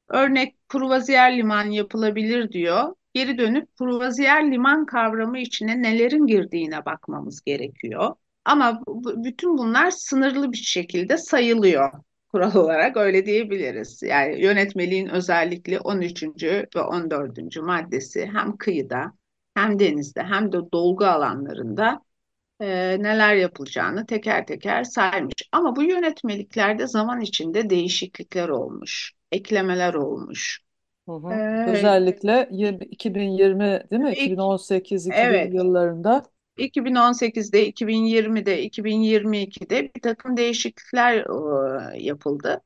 örnek 0.09 0.69
kruvaziyer 0.69 1.39
liman 1.39 1.65
yapılabilir 1.71 2.53
diyor. 2.53 2.95
Geri 3.15 3.39
dönüp 3.39 3.77
kruvaziyer 3.79 4.53
liman 4.53 4.87
kavramı 4.87 5.39
içine 5.39 5.83
nelerin 5.83 6.27
girdiğine 6.27 6.85
bakmamız 6.85 7.43
gerekiyor. 7.43 8.15
Ama 8.45 8.81
bu- 8.87 9.25
bütün 9.25 9.59
bunlar 9.59 9.91
sınırlı 9.91 10.53
bir 10.53 10.57
şekilde 10.57 11.17
sayılıyor 11.19 11.93
kural 12.33 12.55
olarak 12.55 12.97
öyle 12.97 13.27
diyebiliriz. 13.27 14.03
Yani 14.03 14.43
yönetmeliğin 14.43 15.09
özellikle 15.09 15.81
13. 15.81 16.69
ve 16.77 16.81
14. 16.81 17.63
maddesi 17.63 18.27
hem 18.35 18.57
kıyıda 18.57 19.13
hem 19.55 19.79
denizde 19.79 20.23
hem 20.23 20.53
de 20.53 20.57
dolgu 20.73 21.05
alanlarında 21.05 22.01
e, 22.61 22.67
neler 23.03 23.35
yapılacağını 23.35 24.07
teker 24.07 24.47
teker 24.47 24.85
saymış. 24.85 25.35
Ama 25.53 25.77
bu 25.77 25.83
yönetmeliklerde 25.83 26.87
zaman 26.87 27.21
içinde 27.21 27.71
değişiklikler 27.71 28.49
olmuş, 28.49 29.13
eklemeler 29.33 29.95
olmuş. 29.95 30.61
Hı 31.09 31.13
hı. 31.13 31.71
Özellikle 31.71 32.49
20 32.53 32.85
2020 32.85 33.83
değil 33.91 34.03
mi? 34.03 34.13
ilk, 34.17 34.33
2018-2000 34.33 35.19
evet, 35.19 35.55
yıllarında. 35.55 36.23
2018'de, 36.57 37.67
2020'de, 37.67 38.63
2022'de 38.63 39.95
bir 39.95 40.01
takım 40.01 40.37
değişiklikler 40.37 41.15
e, 41.95 42.03
yapıldı. 42.03 42.61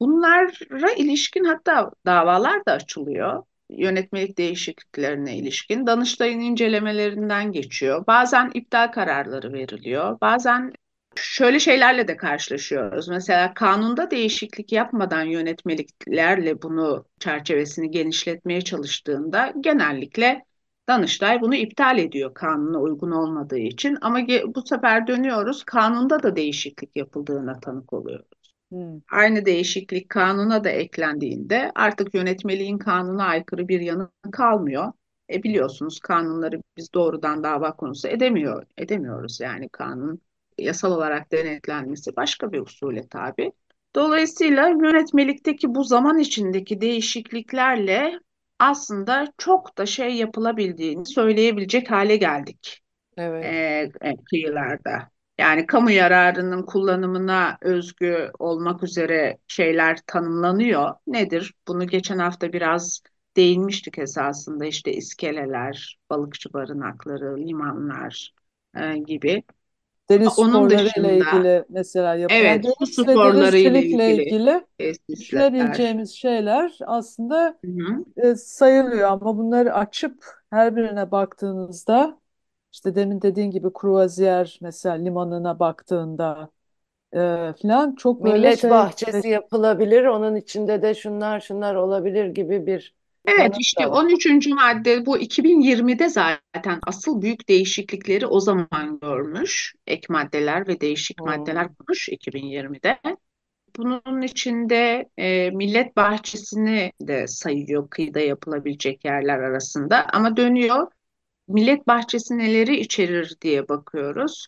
Bunlara 0.00 0.92
ilişkin 0.96 1.44
hatta 1.44 1.90
davalar 2.06 2.66
da 2.66 2.72
açılıyor. 2.72 3.42
Yönetmelik 3.78 4.38
değişikliklerine 4.38 5.36
ilişkin. 5.36 5.86
Danıştay'ın 5.86 6.40
incelemelerinden 6.40 7.52
geçiyor. 7.52 8.06
Bazen 8.06 8.50
iptal 8.54 8.92
kararları 8.92 9.52
veriliyor. 9.52 10.20
Bazen 10.20 10.72
şöyle 11.16 11.60
şeylerle 11.60 12.08
de 12.08 12.16
karşılaşıyoruz. 12.16 13.08
Mesela 13.08 13.54
kanunda 13.54 14.10
değişiklik 14.10 14.72
yapmadan 14.72 15.24
yönetmeliklerle 15.24 16.62
bunu 16.62 17.04
çerçevesini 17.20 17.90
genişletmeye 17.90 18.60
çalıştığında 18.60 19.52
genellikle 19.60 20.44
Danıştay 20.88 21.40
bunu 21.40 21.54
iptal 21.54 21.98
ediyor 21.98 22.34
kanuna 22.34 22.80
uygun 22.80 23.10
olmadığı 23.10 23.58
için. 23.58 23.98
Ama 24.00 24.18
bu 24.54 24.62
sefer 24.62 25.06
dönüyoruz 25.06 25.64
kanunda 25.64 26.22
da 26.22 26.36
değişiklik 26.36 26.96
yapıldığına 26.96 27.60
tanık 27.60 27.92
oluyoruz. 27.92 28.41
Hmm. 28.72 29.00
Aynı 29.10 29.44
değişiklik 29.44 30.08
kanuna 30.08 30.64
da 30.64 30.70
eklendiğinde 30.70 31.72
artık 31.74 32.14
yönetmeliğin 32.14 32.78
kanuna 32.78 33.24
aykırı 33.24 33.68
bir 33.68 33.80
yanı 33.80 34.08
kalmıyor. 34.32 34.92
E 35.32 35.42
biliyorsunuz 35.42 36.00
kanunları 36.00 36.62
biz 36.76 36.94
doğrudan 36.94 37.44
dava 37.44 37.76
konusu 37.76 38.08
edemiyor, 38.08 38.66
edemiyoruz 38.78 39.40
yani 39.40 39.68
kanun 39.68 40.20
yasal 40.58 40.92
olarak 40.92 41.32
denetlenmesi 41.32 42.16
başka 42.16 42.52
bir 42.52 42.60
usule 42.60 43.08
tabi. 43.08 43.52
Dolayısıyla 43.94 44.68
yönetmelikteki 44.68 45.74
bu 45.74 45.84
zaman 45.84 46.18
içindeki 46.18 46.80
değişikliklerle 46.80 48.20
aslında 48.58 49.32
çok 49.38 49.78
da 49.78 49.86
şey 49.86 50.14
yapılabildiğini 50.14 51.06
söyleyebilecek 51.06 51.90
hale 51.90 52.16
geldik 52.16 52.82
Evet. 53.16 53.44
e, 54.02 54.14
kıyılarda. 54.30 55.08
Yani 55.42 55.66
kamu 55.66 55.90
yararının 55.90 56.62
kullanımına 56.62 57.58
özgü 57.60 58.30
olmak 58.38 58.82
üzere 58.82 59.38
şeyler 59.48 59.98
tanımlanıyor. 60.06 60.94
Nedir? 61.06 61.54
Bunu 61.68 61.86
geçen 61.86 62.18
hafta 62.18 62.52
biraz 62.52 63.02
değinmiştik 63.36 63.98
esasında 63.98 64.64
işte 64.66 64.92
iskeleler, 64.92 65.98
balıkçı 66.10 66.52
barınakları, 66.52 67.36
limanlar 67.38 68.34
e, 68.76 68.98
gibi. 68.98 69.42
Deniz 70.10 70.32
Onun 70.38 70.52
sporları 70.52 70.74
ile 70.82 70.84
dışında 70.86 71.12
ilgili 71.12 71.64
mesela 71.68 72.14
yap 72.14 72.30
yani 72.42 72.44
evet 72.44 72.64
su 72.78 72.86
deniz 72.86 72.98
ve 72.98 73.12
sporları 73.12 73.58
ile 73.58 73.64
denizcilikle 73.74 74.14
ilgili 74.14 74.22
ilgili 74.22 74.66
düşünebileceğimiz 75.08 76.10
şeyler 76.10 76.78
aslında 76.86 77.58
Hı 77.64 77.70
hı. 77.70 78.04
e, 78.16 78.34
sayılıyor 78.34 79.08
ama 79.10 79.38
bunları 79.38 79.74
açıp 79.74 80.24
her 80.50 80.76
birine 80.76 81.10
baktığınızda 81.10 82.21
işte 82.72 82.94
demin 82.94 83.22
dediğin 83.22 83.50
gibi 83.50 83.72
kruvaziyer 83.72 84.58
mesela 84.62 84.94
limanına 84.94 85.58
baktığında 85.58 86.50
e, 87.14 87.18
falan 87.62 87.94
çok 87.96 88.24
böyle 88.24 88.52
Millet 88.52 88.52
şey 88.52 88.70
bahçesi 88.70 89.28
yapılabilir, 89.28 90.04
onun 90.04 90.36
içinde 90.36 90.82
de 90.82 90.94
şunlar 90.94 91.40
şunlar 91.40 91.74
olabilir 91.74 92.26
gibi 92.26 92.66
bir 92.66 92.94
Evet 93.26 93.54
işte 93.58 93.86
da 93.86 93.90
var. 93.90 94.02
13. 94.02 94.50
madde 94.54 95.06
bu 95.06 95.18
2020'de 95.18 96.08
zaten 96.08 96.80
asıl 96.86 97.22
büyük 97.22 97.48
değişiklikleri 97.48 98.26
o 98.26 98.40
zaman 98.40 98.98
görmüş. 99.00 99.74
Ek 99.86 100.06
maddeler 100.08 100.68
ve 100.68 100.80
değişik 100.80 101.24
maddeler 101.24 101.66
Hmm. 101.66 101.76
konmuş 101.78 102.08
2020'de. 102.08 102.98
Bunun 103.76 104.22
içinde 104.22 105.08
e, 105.18 105.50
millet 105.50 105.96
bahçesini 105.96 106.92
de 107.00 107.26
sayıyor 107.26 107.90
kıyıda 107.90 108.20
yapılabilecek 108.20 109.04
yerler 109.04 109.38
arasında. 109.38 110.06
Ama 110.12 110.36
dönüyor 110.36 110.86
millet 111.48 111.86
bahçesi 111.86 112.38
neleri 112.38 112.80
içerir 112.80 113.36
diye 113.40 113.68
bakıyoruz. 113.68 114.46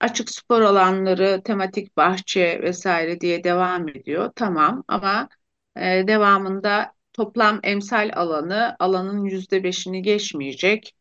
Açık 0.00 0.30
spor 0.30 0.60
alanları, 0.60 1.42
tematik 1.44 1.96
bahçe 1.96 2.62
vesaire 2.62 3.20
diye 3.20 3.44
devam 3.44 3.88
ediyor. 3.88 4.32
Tamam 4.36 4.84
ama 4.88 5.28
e, 5.76 5.80
devamında 6.06 6.92
toplam 7.12 7.60
emsal 7.62 8.10
alanı 8.14 8.76
alanın 8.78 9.24
yüzde 9.24 9.64
beşini 9.64 10.02
geçmeyecek. 10.02 10.94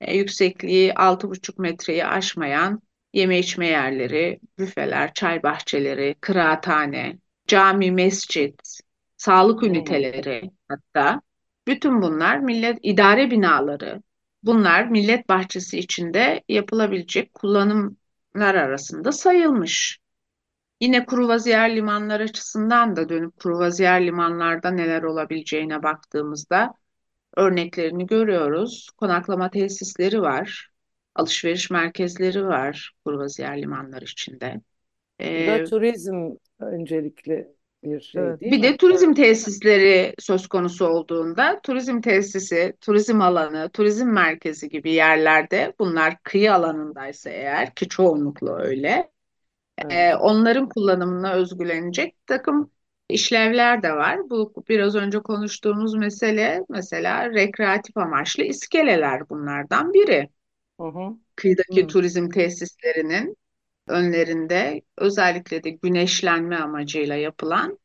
E, 0.00 0.16
yüksekliği 0.16 0.94
altı 0.94 1.30
buçuk 1.30 1.58
metreyi 1.58 2.06
aşmayan 2.06 2.82
yeme 3.12 3.38
içme 3.38 3.66
yerleri, 3.66 4.40
büfeler, 4.58 5.14
çay 5.14 5.42
bahçeleri, 5.42 6.14
kıraathane, 6.20 7.18
cami, 7.46 7.92
mescit, 7.92 8.80
sağlık 9.16 9.62
üniteleri 9.62 10.50
hatta 10.68 11.20
bütün 11.66 12.02
bunlar 12.02 12.38
millet 12.38 12.78
idare 12.82 13.30
binaları. 13.30 14.02
Bunlar 14.42 14.84
millet 14.86 15.28
bahçesi 15.28 15.78
içinde 15.78 16.42
yapılabilecek 16.48 17.34
kullanımlar 17.34 18.54
arasında 18.54 19.12
sayılmış. 19.12 19.98
Yine 20.80 21.06
kruvaziyer 21.06 21.76
limanlar 21.76 22.20
açısından 22.20 22.96
da 22.96 23.08
dönüp 23.08 23.36
kruvaziyer 23.40 24.06
limanlarda 24.06 24.70
neler 24.70 25.02
olabileceğine 25.02 25.82
baktığımızda 25.82 26.74
örneklerini 27.36 28.06
görüyoruz. 28.06 28.90
Konaklama 28.96 29.50
tesisleri 29.50 30.22
var, 30.22 30.70
alışveriş 31.14 31.70
merkezleri 31.70 32.46
var 32.46 32.92
kruvaziyer 33.06 33.62
limanlar 33.62 34.02
içinde. 34.02 34.60
Bu 35.34 35.46
da 35.46 35.62
Ee, 35.62 35.64
turizm 35.64 36.30
öncelikli 36.60 37.48
bir 37.82 38.00
şey 38.00 38.20
Evet. 38.20 38.40
değil 38.40 38.52
Bir 38.52 38.62
mi? 38.62 38.62
de 38.62 38.76
turizm 38.76 39.14
tesisleri 39.14 40.14
söz 40.18 40.46
konusu 40.48 40.86
olduğunda 40.86 41.60
turizm 41.62 42.00
tesisi, 42.00 42.76
turizm 42.80 43.20
alanı, 43.20 43.70
turizm 43.72 44.06
merkezi 44.08 44.68
gibi 44.68 44.92
yerlerde 44.92 45.74
bunlar 45.78 46.22
kıyı 46.22 46.54
alanındaysa 46.54 47.30
eğer 47.30 47.74
ki 47.74 47.88
çoğunlukla 47.88 48.56
öyle 48.58 49.10
Evet. 49.78 50.00
e, 50.00 50.16
onların 50.16 50.68
kullanımına 50.68 51.34
özgülenecek 51.34 52.16
takım 52.26 52.72
işlevler 53.08 53.82
de 53.82 53.92
var. 53.94 54.30
Bu 54.30 54.54
biraz 54.68 54.96
önce 54.96 55.20
konuştuğumuz 55.20 55.94
mesele 55.94 56.62
mesela 56.68 57.30
rekreatif 57.30 57.96
amaçlı 57.96 58.44
iskeleler 58.44 59.30
bunlardan 59.30 59.94
biri. 59.94 60.30
Hı 60.80 60.82
hı. 60.86 61.18
Kıyıdaki 61.36 61.86
Hı. 61.86 61.86
turizm 61.86 62.28
tesislerinin 62.28 63.36
önlerinde 63.90 64.82
özellikle 64.98 65.64
de 65.64 65.70
güneşlenme 65.70 66.56
amacıyla 66.56 67.16
yapılan 67.16 67.78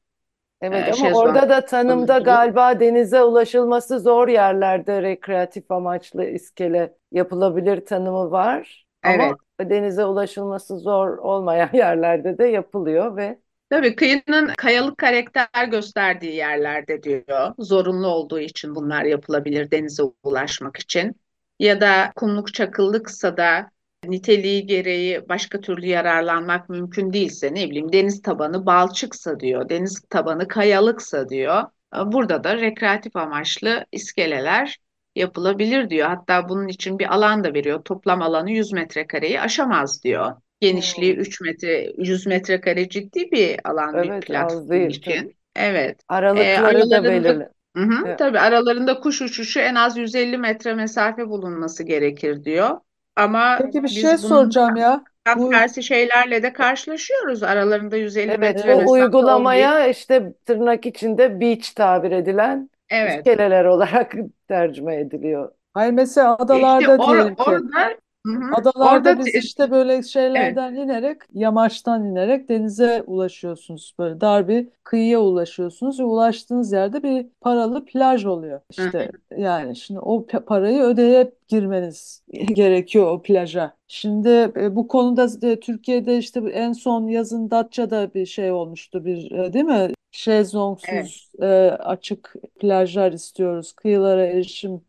Evet 0.61 0.87
e, 0.87 1.05
ama 1.05 1.17
orada 1.17 1.49
da 1.49 1.65
tanımda 1.65 2.19
galiba 2.19 2.79
denize 2.79 3.23
ulaşılması 3.23 3.99
zor 3.99 4.27
yerlerde 4.27 5.01
rekreatif 5.01 5.71
amaçlı 5.71 6.25
iskele 6.25 6.93
yapılabilir 7.11 7.85
tanımı 7.85 8.31
var. 8.31 8.85
Ama 9.03 9.37
denize 9.61 10.05
ulaşılması 10.05 10.79
zor 10.79 11.17
olmayan 11.17 11.69
yerlerde 11.73 12.37
de 12.37 12.45
yapılıyor 12.45 13.15
ve 13.15 13.39
Tabii 13.69 13.95
kıyının 13.95 14.53
kayalık 14.57 14.97
karakter 14.97 15.65
gösterdiği 15.67 16.35
yerlerde 16.35 17.03
diyor. 17.03 17.53
Zorunlu 17.59 18.07
olduğu 18.07 18.39
için 18.39 18.75
bunlar 18.75 19.03
yapılabilir 19.03 19.71
denize 19.71 20.03
ulaşmak 20.23 20.77
için. 20.77 21.15
Ya 21.59 21.81
da 21.81 22.11
kumluk 22.15 22.53
çakıllıksa 22.53 23.37
da 23.37 23.69
niteliği 24.11 24.65
gereği 24.65 25.29
başka 25.29 25.61
türlü 25.61 25.85
yararlanmak 25.87 26.69
mümkün 26.69 27.13
değilse 27.13 27.53
ne 27.53 27.69
bileyim 27.69 27.91
deniz 27.93 28.21
tabanı 28.21 28.65
balçıksa 28.65 29.39
diyor. 29.39 29.69
Deniz 29.69 30.01
tabanı 30.09 30.47
kayalıksa 30.47 31.29
diyor. 31.29 31.63
Burada 32.05 32.43
da 32.43 32.57
rekreatif 32.57 33.15
amaçlı 33.15 33.85
iskeleler 33.91 34.77
yapılabilir 35.15 35.89
diyor. 35.89 36.07
Hatta 36.07 36.49
bunun 36.49 36.67
için 36.67 36.99
bir 36.99 37.13
alan 37.15 37.43
da 37.43 37.53
veriyor. 37.53 37.83
Toplam 37.83 38.21
alanı 38.21 38.51
100 38.51 38.71
metrekareyi 38.73 39.41
aşamaz 39.41 40.03
diyor. 40.03 40.31
Genişliği 40.59 41.13
Hmm. 41.13 41.21
3 41.21 41.41
metre, 41.41 41.93
100 41.97 42.25
metrekare 42.27 42.89
ciddi 42.89 43.31
bir 43.31 43.59
alan 43.69 44.01
bir 44.01 44.07
Evet, 44.07 44.25
az 44.33 44.63
platform 44.63 44.69
değil, 44.69 45.01
tabii. 45.05 45.29
için. 45.29 45.35
Evet. 45.55 46.01
Ee, 46.35 46.57
aralıkları 46.57 46.89
da 46.89 47.05
aralarında 47.05 47.07
belirli. 47.07 47.49
Hı 47.77 47.83
hı, 47.83 48.05
Evet. 48.05 48.17
tabii 48.17 48.39
aralarında 48.39 48.99
kuş 48.99 49.21
uçuşu 49.21 49.59
en 49.59 49.75
az 49.75 49.97
150 49.97 50.37
metre 50.37 50.73
mesafe 50.73 51.27
bulunması 51.27 51.83
gerekir 51.83 52.43
diyor. 52.43 52.77
Ama 53.15 53.63
Peki 53.63 53.83
bir 53.83 53.89
biz 53.89 53.93
şey 53.95 54.17
bunun 54.23 54.23
soracağım 54.29 54.75
ya. 54.75 55.03
tam 55.25 55.39
Bu 55.39 55.49
tersi 55.49 55.83
şeylerle 55.83 56.43
de 56.43 56.53
karşılaşıyoruz. 56.53 57.43
Aralarında 57.43 57.97
150 57.97 58.37
Evet, 58.37 58.39
metre 58.39 58.75
bu 58.75 58.77
mesafe 58.77 59.23
olmayıp 59.25 59.73
uygulamaya 59.73 59.87
işte 59.87 60.33
tırnak 60.45 60.85
içinde 60.85 61.39
beach 61.41 61.69
tabir 61.75 62.11
edilen 62.11 62.69
evet. 62.89 63.27
iskeleler 63.27 63.65
olarak 63.65 64.13
tercüme 64.47 64.95
ediliyor. 64.95 65.51
hayır 65.73 65.91
mesela 65.93 66.35
İşte 66.37 66.43
adalarda 66.43 66.95
or- 66.97 67.05
diyelim 67.07 67.35
ki 67.35 67.51
orada 67.51 67.97
hı 68.25 68.31
hı, 68.31 68.55
Adalarda 68.55 69.09
orada 69.09 69.19
biz 69.19 69.25
te- 69.33 69.39
işte 69.39 69.71
böyle 69.71 69.93
evet. 69.93 70.05
şeylerden 70.05 70.75
inerek, 70.75 71.21
yamaçtan 71.33 72.05
inerek 72.05 72.49
denize 72.49 73.03
ulaşıyorsunuz. 73.07 73.95
Böyle 73.99 74.21
dar 74.21 74.47
bir 74.47 74.67
kıyıya 74.83 75.19
ulaşıyorsunuz 75.21 75.99
ve 75.99 76.03
ulaştığınız 76.03 76.71
yerde 76.71 77.03
bir 77.03 77.27
paralı 77.41 77.85
plaj 77.85 78.25
oluyor. 78.25 78.61
Hı 78.77 78.83
hı. 78.83 78.85
İşte 78.85 79.11
yani 79.37 79.75
şimdi 79.75 79.99
o 79.99 80.21
pa- 80.21 80.45
parayı 80.45 80.81
ödeyip 80.81 81.47
girmeniz 81.47 82.23
gerekiyor 82.53 83.11
o 83.11 83.21
plaja. 83.21 83.77
Şimdi 83.87 84.29
e, 84.29 84.75
bu 84.75 84.87
konuda 84.87 85.47
e, 85.47 85.59
Türkiye'de 85.59 86.17
işte 86.17 86.39
en 86.53 86.73
son 86.73 87.07
yazın 87.07 87.51
Datça'da 87.51 88.13
bir 88.13 88.25
şey 88.25 88.51
olmuştu 88.51 89.05
bir 89.05 89.31
e, 89.31 89.53
değil 89.53 89.65
mi? 89.65 89.73
Evet. 89.73 89.95
Şezlongsuz 90.11 91.31
e, 91.41 91.45
açık 91.79 92.33
plajlar 92.59 93.11
istiyoruz, 93.13 93.73
kıyılara 93.73 94.25
erişim 94.25 94.81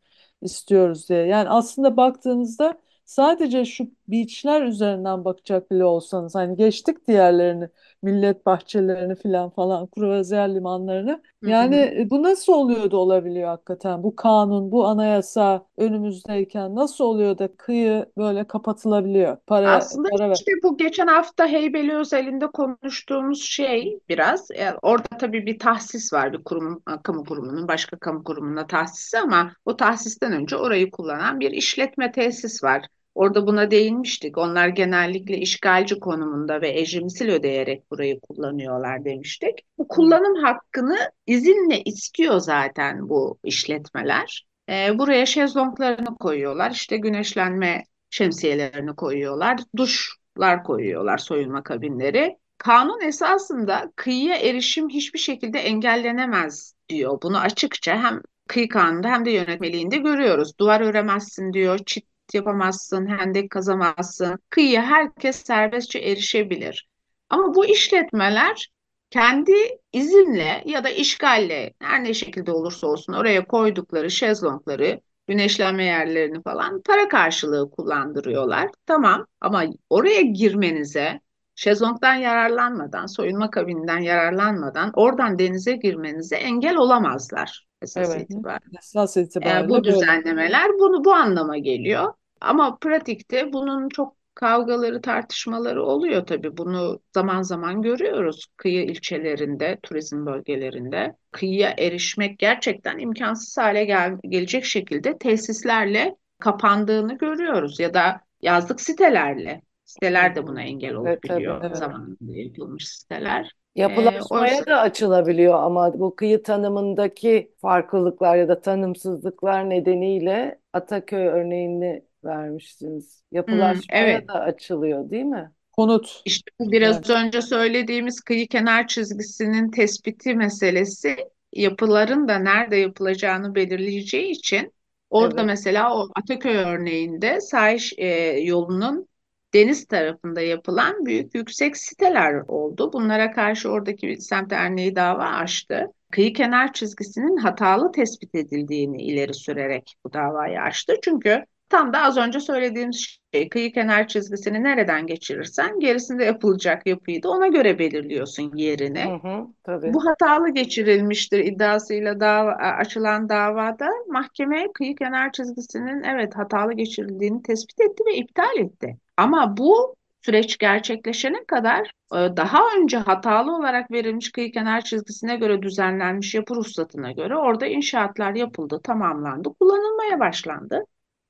istiyoruz 0.42 1.08
diye. 1.08 1.26
Yani 1.26 1.48
aslında 1.48 1.96
baktığınızda 1.96 2.78
sadece 3.06 3.64
şu 3.64 3.84
beachler 4.08 4.62
üzerinden 4.62 5.24
bakacak 5.24 5.70
bile 5.70 5.84
olsanız 5.84 6.34
hani 6.34 6.56
geçtik 6.56 7.08
diğerlerini 7.08 7.68
millet 8.02 8.46
bahçelerini 8.46 9.14
filan 9.14 9.50
falan 9.50 9.86
kruvaziyer 9.86 10.54
limanlarını 10.54 11.22
Hı 11.42 11.46
yani 11.46 11.76
hı. 11.76 11.90
e, 11.98 12.10
bu 12.10 12.22
nasıl 12.22 12.52
oluyor 12.52 12.90
da 12.90 12.96
olabiliyor 12.96 13.48
hakikaten 13.48 14.02
bu 14.02 14.16
kanun 14.16 14.72
bu 14.72 14.86
anayasa 14.86 15.66
önümüzdeyken 15.76 16.74
nasıl 16.76 17.04
oluyor 17.04 17.38
da 17.38 17.56
kıyı 17.56 18.06
böyle 18.18 18.44
kapatılabiliyor 18.46 19.36
para 19.46 19.72
Aslında 19.72 20.08
para 20.08 20.30
ver. 20.30 20.38
işte 20.38 20.52
bu 20.62 20.76
geçen 20.76 21.06
hafta 21.06 21.46
Heybeli 21.46 21.96
özelinde 21.96 22.46
konuştuğumuz 22.46 23.42
şey 23.42 24.00
biraz 24.08 24.50
e, 24.50 24.74
orada 24.82 25.18
tabii 25.18 25.46
bir 25.46 25.58
tahsis 25.58 26.12
var 26.12 26.32
bir 26.32 26.44
kurum 26.44 26.82
kamu 27.04 27.24
kurumunun 27.24 27.68
başka 27.68 27.98
kamu 27.98 28.24
kurumuna 28.24 28.66
tahsisi 28.66 29.18
ama 29.18 29.52
o 29.64 29.76
tahsisten 29.76 30.32
önce 30.32 30.56
orayı 30.56 30.90
kullanan 30.90 31.40
bir 31.40 31.50
işletme 31.50 32.12
tesis 32.12 32.64
var. 32.64 32.86
Orada 33.16 33.46
buna 33.46 33.70
değinmiştik. 33.70 34.38
Onlar 34.38 34.68
genellikle 34.68 35.38
işgalci 35.38 36.00
konumunda 36.00 36.60
ve 36.60 36.80
ecrimsil 36.80 37.28
ödeyerek 37.28 37.90
burayı 37.90 38.20
kullanıyorlar 38.20 39.04
demiştik. 39.04 39.58
Bu 39.78 39.88
kullanım 39.88 40.34
hakkını 40.44 40.98
izinle 41.26 41.82
istiyor 41.82 42.38
zaten 42.38 43.08
bu 43.08 43.38
işletmeler. 43.44 44.46
E, 44.68 44.98
buraya 44.98 45.26
şezlonglarını 45.26 46.18
koyuyorlar. 46.18 46.70
İşte 46.70 46.96
güneşlenme 46.96 47.84
şemsiyelerini 48.10 48.96
koyuyorlar, 48.96 49.60
duşlar 49.76 50.64
koyuyorlar, 50.64 51.18
soyunma 51.18 51.62
kabinleri. 51.62 52.36
Kanun 52.58 53.00
esasında 53.00 53.92
kıyıya 53.96 54.36
erişim 54.36 54.88
hiçbir 54.88 55.18
şekilde 55.18 55.58
engellenemez 55.58 56.74
diyor. 56.88 57.18
Bunu 57.22 57.38
açıkça 57.38 58.02
hem 58.02 58.20
kıyı 58.48 58.68
kanunda 58.68 59.08
hem 59.08 59.24
de 59.24 59.30
yönetmeliğinde 59.30 59.96
görüyoruz. 59.96 60.58
Duvar 60.58 60.80
öremezsin 60.80 61.52
diyor, 61.52 61.78
çit 61.86 62.15
yapamazsın, 62.34 63.06
hendek 63.06 63.50
kazamazsın. 63.50 64.38
Kıyıya 64.50 64.82
herkes 64.82 65.36
serbestçe 65.36 65.98
erişebilir. 65.98 66.88
Ama 67.30 67.54
bu 67.54 67.66
işletmeler 67.66 68.70
kendi 69.10 69.52
izinle 69.92 70.62
ya 70.66 70.84
da 70.84 70.88
işgalle 70.88 71.74
her 71.80 72.04
ne 72.04 72.14
şekilde 72.14 72.52
olursa 72.52 72.86
olsun 72.86 73.12
oraya 73.12 73.46
koydukları 73.46 74.10
şezlongları 74.10 75.00
güneşlenme 75.26 75.84
yerlerini 75.84 76.42
falan 76.42 76.82
para 76.82 77.08
karşılığı 77.08 77.70
kullandırıyorlar. 77.70 78.70
Tamam 78.86 79.26
ama 79.40 79.64
oraya 79.90 80.20
girmenize 80.20 81.20
şezlongdan 81.54 82.14
yararlanmadan, 82.14 83.06
soyunma 83.06 83.50
kabininden 83.50 83.98
yararlanmadan 83.98 84.90
oradan 84.94 85.38
denize 85.38 85.76
girmenize 85.76 86.36
engel 86.36 86.76
olamazlar 86.76 87.66
esas 87.82 88.16
Evet. 88.16 88.16
itibariyle. 88.16 88.78
Esas 88.78 89.16
E, 89.42 89.48
itibariyle 89.48 89.68
bu 89.68 89.84
böyle. 89.86 90.06
düzenlemeler 90.24 90.70
bunu 90.78 91.04
bu 91.04 91.12
anlama 91.14 91.58
geliyor. 91.58 92.14
Ama 92.40 92.78
pratikte 92.78 93.52
bunun 93.52 93.88
çok 93.88 94.16
kavgaları, 94.34 95.00
tartışmaları 95.02 95.82
oluyor 95.84 96.26
tabii. 96.26 96.56
Bunu 96.56 97.00
zaman 97.14 97.42
zaman 97.42 97.82
görüyoruz 97.82 98.46
kıyı 98.56 98.84
ilçelerinde, 98.84 99.78
turizm 99.82 100.26
bölgelerinde. 100.26 101.16
Kıyıya 101.32 101.74
erişmek 101.78 102.38
gerçekten 102.38 102.98
imkansız 102.98 103.58
hale 103.58 103.84
gel 103.84 104.18
gelecek 104.28 104.64
şekilde 104.64 105.18
tesislerle 105.18 106.16
kapandığını 106.38 107.18
görüyoruz 107.18 107.80
ya 107.80 107.94
da 107.94 108.20
yazlık 108.42 108.80
sitelerle. 108.80 109.62
Siteler 109.86 110.34
de 110.36 110.46
buna 110.46 110.62
engel 110.62 110.94
Evet 111.04 111.20
olabiliyor 111.24 111.62
Evet. 111.62 111.74
zamanında 111.74 112.32
yapılmış 112.36 112.88
siteler. 112.88 113.52
E, 113.86 114.20
Yapılaşmaya 114.20 114.26
oysa 114.30 114.66
da 114.66 114.80
açılabiliyor 114.80 115.54
ama 115.54 115.98
bu 115.98 116.16
kıyı 116.16 116.42
tanımındaki 116.42 117.54
farklılıklar 117.60 118.36
ya 118.36 118.48
da 118.48 118.60
tanımsızlıklar 118.60 119.70
nedeniyle 119.70 120.60
Ataköy 120.72 121.26
örneğini 121.26 122.04
vermiştiniz. 122.24 123.22
Hmm, 123.46 123.80
Yapılaşmaya 123.82 123.88
evet. 123.88 124.28
da 124.28 124.34
açılıyor 124.40 125.10
değil 125.10 125.24
mi? 125.24 125.52
konut. 125.72 126.24
İşte 126.24 126.50
biraz 126.60 126.98
Evet. 126.98 127.10
önce 127.10 127.42
söylediğimiz 127.42 128.20
kıyı 128.20 128.48
kenar 128.48 128.86
çizgisinin 128.88 129.70
tespiti 129.70 130.34
meselesi 130.34 131.16
yapıların 131.52 132.28
da 132.28 132.38
nerede 132.38 132.76
yapılacağını 132.76 133.54
belirleyeceği 133.54 134.30
için 134.32 134.72
orada 135.10 135.42
Evet. 135.42 135.44
mesela 135.44 135.96
o 135.98 136.08
Ataköy 136.16 136.56
örneğinde 136.56 137.40
sahil 137.40 137.90
e, 137.98 138.06
yolunun 138.40 139.08
deniz 139.56 139.86
tarafında 139.86 140.40
yapılan 140.40 141.06
büyük 141.06 141.34
yüksek 141.34 141.76
siteler 141.76 142.34
oldu. 142.48 142.92
Bunlara 142.92 143.32
karşı 143.32 143.70
oradaki 143.70 144.16
semt 144.16 144.50
derneği 144.50 144.96
dava 144.96 145.24
açtı. 145.24 145.86
Kıyı 146.10 146.32
kenar 146.32 146.72
çizgisinin 146.72 147.36
hatalı 147.36 147.92
tespit 147.92 148.34
edildiğini 148.34 149.02
ileri 149.02 149.34
sürerek 149.34 149.96
bu 150.04 150.12
davayı 150.12 150.60
açtı. 150.60 150.94
Çünkü 151.02 151.44
tam 151.68 151.92
da 151.92 152.02
az 152.02 152.16
önce 152.16 152.40
söylediğimiz 152.40 153.18
şey 153.34 153.48
kıyı 153.48 153.72
kenar 153.72 154.08
çizgisini 154.08 154.62
nereden 154.62 155.06
geçirirsen 155.06 155.80
gerisinde 155.80 156.24
yapılacak 156.24 156.86
yapıyı 156.86 157.22
da 157.22 157.30
ona 157.30 157.46
göre 157.46 157.78
belirliyorsun 157.78 158.52
yerini. 158.56 159.04
Hı 159.04 159.28
hı, 159.28 159.46
tabii. 159.64 159.92
Bu 159.92 160.06
hatalı 160.06 160.50
geçirilmiştir 160.50 161.38
iddiasıyla 161.38 162.20
dava, 162.20 162.52
açılan 162.52 163.28
davada 163.28 163.90
mahkeme 164.08 164.66
kıyı 164.74 164.96
kenar 164.96 165.32
çizgisinin 165.32 166.02
evet 166.02 166.36
hatalı 166.36 166.72
geçirildiğini 166.72 167.42
tespit 167.42 167.80
etti 167.80 168.04
ve 168.06 168.16
iptal 168.16 168.56
etti. 168.58 168.96
Ama 169.16 169.56
bu 169.56 169.96
süreç 170.22 170.58
gerçekleşene 170.58 171.44
kadar 171.44 171.90
e, 172.12 172.16
daha 172.36 172.62
önce 172.78 172.96
hatalı 172.96 173.56
olarak 173.56 173.90
verilmiş 173.90 174.32
kıyı 174.32 174.52
kenar 174.52 174.80
çizgisine 174.80 175.36
göre 175.36 175.62
düzenlenmiş 175.62 176.34
yapı 176.34 176.54
ruhsatına 176.54 177.12
göre 177.12 177.36
orada 177.36 177.66
inşaatlar 177.66 178.34
yapıldı, 178.34 178.80
tamamlandı, 178.84 179.48
kullanılmaya 179.60 180.20
başlandı. 180.20 180.84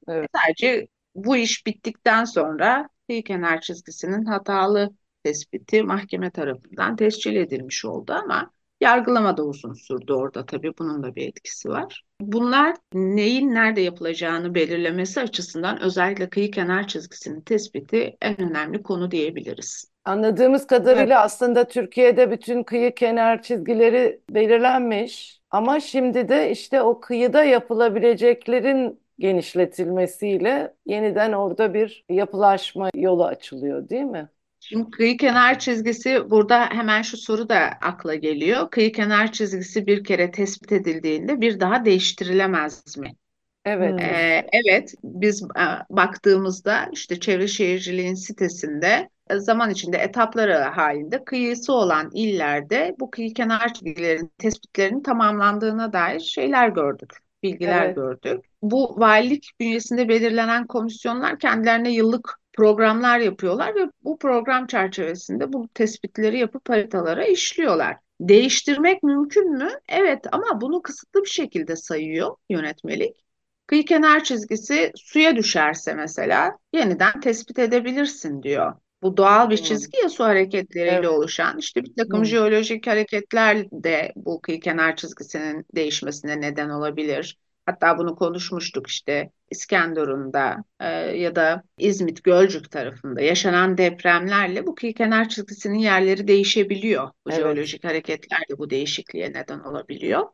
Evet. 0.08 0.28
Sadece 0.36 0.88
bu 1.14 1.36
iş 1.36 1.66
bittikten 1.66 2.24
sonra 2.24 2.88
kıyı 3.08 3.24
kenar 3.24 3.60
çizgisinin 3.60 4.24
hatalı 4.24 4.90
tespiti 5.24 5.82
mahkeme 5.82 6.30
tarafından 6.30 6.96
tescil 6.96 7.36
edilmiş 7.36 7.84
oldu 7.84 8.12
ama 8.12 8.50
yargılama 8.80 9.36
da 9.36 9.44
uzun 9.44 9.72
sürdü 9.72 10.12
orada 10.12 10.46
tabii 10.46 10.72
bunun 10.78 11.02
da 11.02 11.16
bir 11.16 11.28
etkisi 11.28 11.68
var. 11.68 12.02
Bunlar 12.20 12.76
neyin 12.94 13.54
nerede 13.54 13.80
yapılacağını 13.80 14.54
belirlemesi 14.54 15.20
açısından 15.20 15.82
özellikle 15.82 16.28
kıyı 16.28 16.50
kenar 16.50 16.88
çizgisinin 16.88 17.40
tespiti 17.40 18.16
en 18.22 18.40
önemli 18.40 18.82
konu 18.82 19.10
diyebiliriz. 19.10 19.90
Anladığımız 20.04 20.66
kadarıyla 20.66 21.22
aslında 21.22 21.68
Türkiye'de 21.68 22.30
bütün 22.30 22.62
kıyı 22.62 22.94
kenar 22.94 23.42
çizgileri 23.42 24.20
belirlenmiş 24.30 25.40
ama 25.50 25.80
şimdi 25.80 26.28
de 26.28 26.50
işte 26.50 26.82
o 26.82 27.00
kıyıda 27.00 27.44
yapılabileceklerin 27.44 29.00
genişletilmesiyle 29.18 30.74
yeniden 30.86 31.32
orada 31.32 31.74
bir 31.74 32.04
yapılaşma 32.08 32.90
yolu 32.94 33.24
açılıyor, 33.24 33.88
değil 33.88 34.02
mi? 34.02 34.28
Şimdi 34.60 34.90
kıyı 34.90 35.16
kenar 35.16 35.58
çizgisi 35.58 36.30
burada 36.30 36.66
hemen 36.70 37.02
şu 37.02 37.16
soru 37.16 37.48
da 37.48 37.58
akla 37.82 38.14
geliyor. 38.14 38.70
Kıyı 38.70 38.92
kenar 38.92 39.32
çizgisi 39.32 39.86
bir 39.86 40.04
kere 40.04 40.30
tespit 40.30 40.72
edildiğinde 40.72 41.40
bir 41.40 41.60
daha 41.60 41.84
değiştirilemez 41.84 42.98
mi? 42.98 43.16
Evet. 43.64 44.00
Ee, 44.00 44.46
evet, 44.52 44.94
biz 45.04 45.42
e, 45.42 45.64
baktığımızda 45.90 46.88
işte 46.92 47.20
Çevre 47.20 47.48
Şehirciliğin 47.48 48.14
sitesinde 48.14 49.08
e, 49.30 49.38
zaman 49.38 49.70
içinde 49.70 49.96
etapları 49.96 50.54
halinde 50.54 51.24
kıyısı 51.24 51.72
olan 51.72 52.10
illerde 52.14 52.94
bu 53.00 53.10
kıyı 53.10 53.34
kenar 53.34 53.74
çizgilerin 53.74 54.32
tespitlerinin 54.38 55.02
tamamlandığına 55.02 55.92
dair 55.92 56.20
şeyler 56.20 56.68
gördük, 56.68 57.12
bilgiler 57.52 57.86
Evet. 57.86 57.96
gördük. 57.96 58.44
Bu 58.62 59.00
valilik 59.00 59.50
bünyesinde 59.60 60.08
belirlenen 60.08 60.66
komisyonlar 60.66 61.38
kendilerine 61.38 61.92
yıllık 61.92 62.34
programlar 62.52 63.18
yapıyorlar 63.18 63.74
ve 63.74 63.90
bu 64.04 64.18
program 64.18 64.66
çerçevesinde 64.66 65.52
bu 65.52 65.68
tespitleri 65.74 66.38
yapıp 66.38 66.68
haritalara 66.68 67.24
işliyorlar. 67.26 67.96
Değiştirmek 68.20 69.02
mümkün 69.02 69.52
mü? 69.52 69.68
Evet 69.88 70.26
ama 70.32 70.60
bunu 70.60 70.82
kısıtlı 70.82 71.22
bir 71.24 71.28
şekilde 71.28 71.76
sayıyor 71.76 72.36
yönetmelik. 72.50 73.16
Kıyı 73.66 73.84
kenar 73.84 74.24
çizgisi 74.24 74.92
suya 74.96 75.36
düşerse 75.36 75.94
mesela 75.94 76.58
yeniden 76.72 77.20
tespit 77.20 77.58
edebilirsin 77.58 78.42
diyor. 78.42 78.72
Bu 79.02 79.16
doğal 79.16 79.50
bir 79.50 79.56
çizgi 79.56 79.98
ya 80.02 80.08
su 80.08 80.24
hareketleriyle 80.24 81.08
Evet. 81.08 81.08
oluşan. 81.08 81.58
İşte 81.58 81.82
bir 81.84 81.94
takım 81.96 82.20
Hmm. 82.20 82.24
jeolojik 82.24 82.86
hareketler 82.86 83.70
de 83.72 84.12
bu 84.16 84.40
kıyı 84.42 84.60
kenar 84.60 84.96
çizgisinin 84.96 85.66
değişmesine 85.74 86.40
neden 86.40 86.68
olabilir. 86.70 87.38
Hatta 87.66 87.98
bunu 87.98 88.16
konuşmuştuk 88.16 88.86
işte 88.88 89.30
İskenderun'da 89.50 90.64
e, 90.80 90.86
ya 91.18 91.36
da 91.36 91.62
İzmit, 91.78 92.24
Gölcük 92.24 92.70
tarafında 92.70 93.20
yaşanan 93.20 93.78
depremlerle 93.78 94.66
bu 94.66 94.74
kıyı 94.74 94.94
kenar 94.94 95.28
çizgisinin 95.28 95.78
yerleri 95.78 96.28
değişebiliyor. 96.28 97.10
Bu 97.26 97.30
Evet. 97.30 97.32
jeolojik 97.32 97.84
hareketler 97.84 98.40
de 98.50 98.58
bu 98.58 98.70
değişikliğe 98.70 99.32
neden 99.32 99.60
olabiliyor. 99.60 100.26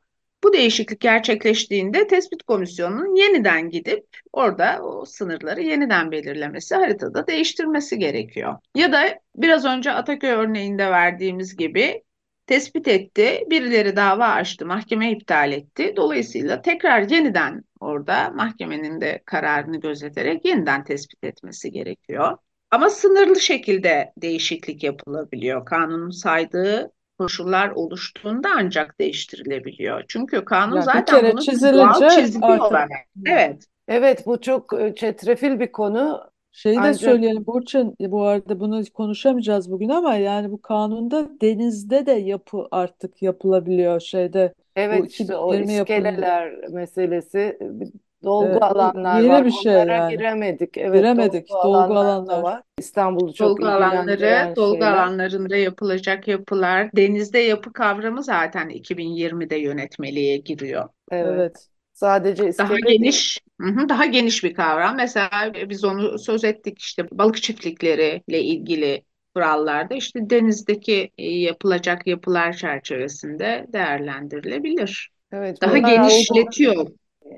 Bu 0.44 0.52
değişiklik 0.52 1.00
gerçekleştiğinde 1.00 2.06
tespit 2.06 2.42
komisyonunun 2.42 3.14
yeniden 3.14 3.70
gidip 3.70 4.06
orada 4.32 4.78
o 4.82 5.04
sınırları 5.04 5.62
yeniden 5.62 6.10
belirlemesi, 6.10 6.74
haritada 6.74 7.26
değiştirmesi 7.26 7.98
gerekiyor. 7.98 8.54
Ya 8.74 8.92
da 8.92 9.18
biraz 9.36 9.64
önce 9.64 9.92
Ataköy 9.92 10.30
örneğinde 10.30 10.90
verdiğimiz 10.90 11.56
gibi 11.56 12.02
tespit 12.46 12.88
etti, 12.88 13.44
birileri 13.50 13.96
dava 13.96 14.26
açtı, 14.26 14.66
mahkeme 14.66 15.12
iptal 15.12 15.52
etti. 15.52 15.92
Dolayısıyla 15.96 16.62
tekrar 16.62 17.02
yeniden 17.10 17.64
orada 17.80 18.30
mahkemenin 18.30 19.00
de 19.00 19.22
kararını 19.24 19.80
gözeterek 19.80 20.44
yeniden 20.44 20.84
tespit 20.84 21.24
etmesi 21.24 21.70
gerekiyor. 21.70 22.36
Ama 22.70 22.90
sınırlı 22.90 23.40
şekilde 23.40 24.12
değişiklik 24.16 24.82
yapılabiliyor. 24.82 25.64
Kanunun 25.64 26.10
saydığı 26.10 26.92
koşullar 27.18 27.70
oluştuğunda 27.70 28.48
ancak 28.56 29.00
değiştirilebiliyor. 29.00 30.04
Çünkü 30.08 30.44
kanun 30.44 30.74
Yani 30.74 30.84
zaten 30.84 31.04
kere 31.20 31.30
bunu 31.32 31.40
bir 31.40 31.44
çizilince 31.44 31.78
doğal 31.78 32.08
çizgi 32.10 32.46
artık- 32.46 32.66
olarak. 32.66 32.88
Evet. 33.26 33.64
Evet, 33.88 34.26
bu 34.26 34.40
çok 34.40 34.80
e, 34.80 34.94
çetrefil 34.94 35.60
bir 35.60 35.72
konu. 35.72 36.20
Şeyi 36.54 36.76
de 36.76 36.80
Ancak- 36.80 36.96
söyleyelim 36.96 37.46
Burçin, 37.46 37.94
e, 38.00 38.10
bu 38.10 38.22
arada 38.22 38.60
bunu 38.60 38.82
konuşamayacağız 38.94 39.70
bugün 39.70 39.88
ama 39.88 40.14
yani 40.14 40.50
bu 40.50 40.62
kanunda 40.62 41.28
denizde 41.42 42.06
de 42.06 42.12
yapı 42.12 42.66
artık 42.70 43.22
yapılabiliyor 43.22 44.00
şeyde. 44.00 44.54
Evet 44.76 45.02
Bu 45.02 45.06
işte 45.06 45.36
o 45.36 45.54
2020 45.54 45.72
yapımında. 45.72 46.08
iskeleler 46.10 46.52
meselesi 46.70 47.58
bir 47.60 47.88
dolgu 48.24 48.58
o 48.64 48.64
alanlar 48.64 49.22
yeni 49.22 49.24
var. 49.24 49.44
bir 49.44 49.50
şey 49.50 49.72
Onlara 49.74 49.98
yani. 49.98 50.22
giremedik. 50.22 50.76
Evet 50.78 51.14
Giremedik, 51.16 51.48
dolgu 51.50 51.58
dolgu 51.62 51.94
alanlar 51.94 52.26
da 52.28 52.42
alanlar. 52.42 52.42
var. 52.42 52.62
İstanbul'u 52.78 53.34
çok 53.34 53.62
Dolgu 53.62 53.68
alanları, 53.68 54.52
dolgu 54.56 54.84
şeyler. 54.84 54.84
alanlarında 54.84 55.56
yapılacak 55.56 56.28
yapılar, 56.28 56.90
denizde 56.96 57.38
yapı 57.38 57.72
kavramı 57.72 58.22
zaten 58.24 58.68
2020'de 58.68 59.56
yönetmeliğe 59.56 60.36
giriyor. 60.36 60.88
Evet. 61.20 61.46
Evet. 61.46 61.68
Sadece 61.92 62.48
Daha 62.58 62.78
iskele 62.78 62.98
değil. 62.98 63.16
geniş, 63.16 63.38
hı 63.60 63.66
hı, 63.68 63.88
daha 63.88 64.04
geniş 64.06 64.44
bir 64.44 64.54
kavram. 64.54 64.96
Mesela 64.96 65.52
biz 65.70 65.84
onu 65.84 66.18
söz 66.18 66.44
ettik 66.44 66.78
işte 66.78 67.06
balık 67.12 67.42
çiftlikleriyle 67.42 68.42
ilgili 68.42 69.04
kurallarda 69.34 69.94
işte 69.94 70.30
denizdeki 70.30 71.10
e, 71.18 71.24
yapılacak 71.30 72.06
yapılar 72.06 72.52
çerçevesinde 72.52 73.66
değerlendirilebilir. 73.72 75.10
Evet, 75.32 75.62
Daha 75.62 75.78
genişletiyor. 75.78 76.86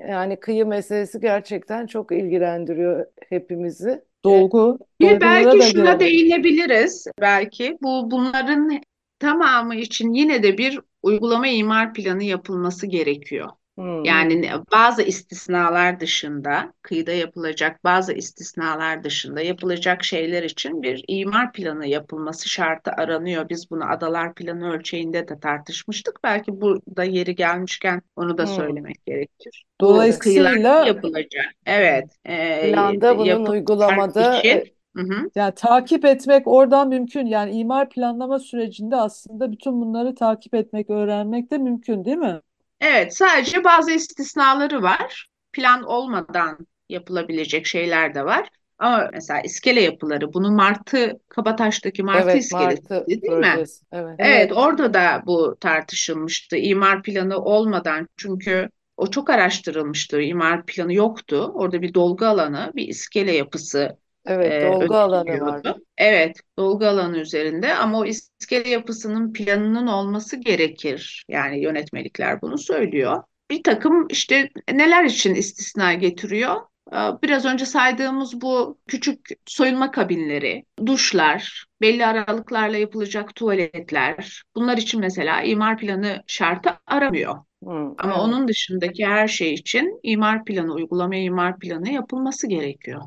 Yani 0.09 0.39
kıyı 0.39 0.65
meselesi 0.65 1.19
gerçekten 1.19 1.87
çok 1.87 2.11
ilgilendiriyor 2.11 3.05
hepimizi. 3.29 4.01
Dolgu, 4.23 4.79
Bir 4.99 5.21
belki 5.21 5.59
da 5.59 5.61
şuna 5.61 5.93
girelim. 5.93 5.99
değinebiliriz. 5.99 7.07
Belki 7.21 7.77
bu 7.81 8.11
bunların 8.11 8.81
tamamı 9.19 9.75
için 9.75 10.13
yine 10.13 10.43
de 10.43 10.57
bir 10.57 10.79
uygulama 11.03 11.47
imar 11.47 11.93
planı 11.93 12.23
yapılması 12.23 12.87
gerekiyor. 12.87 13.49
Hmm. 13.77 14.03
Yani 14.05 14.51
bazı 14.71 15.01
istisnalar 15.01 15.99
dışında, 15.99 16.73
kıyıda 16.81 17.11
yapılacak 17.11 17.83
bazı 17.83 18.13
istisnalar 18.13 19.03
dışında 19.03 19.41
yapılacak 19.41 20.03
şeyler 20.03 20.43
için 20.43 20.81
bir 20.83 21.03
imar 21.07 21.53
planı 21.53 21.87
yapılması 21.87 22.49
şartı 22.49 22.91
aranıyor. 22.91 23.49
Biz 23.49 23.71
bunu 23.71 23.91
adalar 23.91 24.35
planı 24.35 24.71
ölçeğinde 24.73 25.27
de 25.27 25.39
tartışmıştık. 25.39 26.19
Belki 26.23 26.61
burada 26.61 27.03
yeri 27.03 27.35
gelmişken 27.35 28.01
onu 28.15 28.37
da 28.37 28.43
Hmm. 28.43 28.47
söylemek 28.47 29.05
gerekir. 29.05 29.65
Dolayısıyla 29.81 30.51
yapılacak. 30.87 31.45
Evet. 31.65 32.05
e, 32.27 32.31
Planda 32.61 33.17
bunun 33.17 33.45
uygulamada 33.45 34.39
için. 34.39 34.73
Hı 34.95 35.01
hı. 35.03 35.29
yani 35.35 35.53
takip 35.55 36.05
etmek 36.05 36.47
oradan 36.47 36.89
mümkün. 36.89 37.25
Yani 37.25 37.51
imar 37.51 37.89
planlama 37.89 38.39
sürecinde 38.39 38.95
aslında 38.95 39.51
bütün 39.51 39.81
bunları 39.81 40.15
takip 40.15 40.53
etmek, 40.53 40.89
öğrenmek 40.89 41.51
de 41.51 41.57
mümkün 41.57 42.05
değil 42.05 42.17
mi? 42.17 42.41
Evet, 42.79 43.17
sadece 43.17 43.63
bazı 43.63 43.91
istisnaları 43.91 44.83
var. 44.83 45.27
Plan 45.53 45.83
olmadan 45.83 46.67
yapılabilecek 46.89 47.65
şeyler 47.65 48.15
de 48.15 48.25
var. 48.25 48.49
Ama 48.77 49.09
mesela 49.13 49.41
iskele 49.41 49.81
yapıları, 49.81 50.33
bunu 50.33 50.51
Martı, 50.51 51.19
Kabataş'taki 51.29 52.03
Martı 52.03 52.37
evet 52.37 52.37
iskelesi 52.37 52.83
Martı 52.83 53.05
değil 53.07 53.33
mi? 53.33 53.61
projesi. 53.61 53.85
Evet. 53.91 54.19
Evet, 54.19 54.51
orada 54.53 54.93
da 54.93 55.23
bu 55.25 55.57
tartışılmıştı. 55.59 56.57
İmar 56.57 57.03
planı 57.03 57.37
olmadan 57.37 58.09
çünkü 58.17 58.69
o 58.97 59.07
çok 59.11 59.29
araştırılmıştı. 59.29 60.21
İmar 60.21 60.65
planı 60.65 60.93
yoktu. 60.93 61.51
Orada 61.55 61.81
bir 61.81 61.93
dolgu 61.93 62.25
alanı, 62.25 62.71
bir 62.75 62.87
iskele 62.87 63.31
yapısı 63.35 63.97
Evet, 64.25 64.61
e, 64.61 64.61
dolgu 64.61 64.95
alanı 64.97 65.39
var. 65.39 65.63
öneriliyordu. 65.63 65.77
Evet, 65.97 66.39
dolgu 66.57 66.85
alanı 66.85 67.17
üzerinde 67.17 67.73
ama 67.75 67.99
o 67.99 68.05
iskele 68.05 68.69
yapısının 68.69 69.33
planının 69.33 69.87
olması 69.87 70.35
gerekir. 70.37 71.25
Yani 71.29 71.61
yönetmelikler 71.61 72.41
bunu 72.41 72.57
söylüyor. 72.57 73.23
Bir 73.51 73.63
takım 73.63 74.07
işte 74.09 74.49
neler 74.73 75.03
için 75.03 75.35
istisna 75.35 75.93
getiriyor? 75.93 76.55
Ee, 76.93 76.95
Biraz 77.23 77.45
önce 77.45 77.65
saydığımız 77.65 78.41
bu 78.41 78.79
küçük 78.87 79.29
soyunma 79.45 79.91
kabinleri, 79.91 80.65
duşlar, 80.85 81.65
belli 81.81 82.05
aralıklarla 82.05 82.77
yapılacak 82.77 83.35
tuvaletler, 83.35 84.43
bunlar 84.55 84.77
için 84.77 84.99
mesela 84.99 85.41
imar 85.43 85.77
planı 85.77 86.23
şartı 86.27 86.69
aramıyor. 86.87 87.35
Hı, 87.63 87.95
Ama 87.97 88.15
evet. 88.15 88.23
onun 88.23 88.47
dışındaki 88.47 89.05
her 89.05 89.27
şey 89.27 89.53
için 89.53 89.99
imar 90.03 90.45
planı, 90.45 90.73
uygulama 90.73 91.15
imar 91.15 91.59
planı 91.59 91.89
yapılması 91.91 92.47
gerekiyor. 92.47 93.01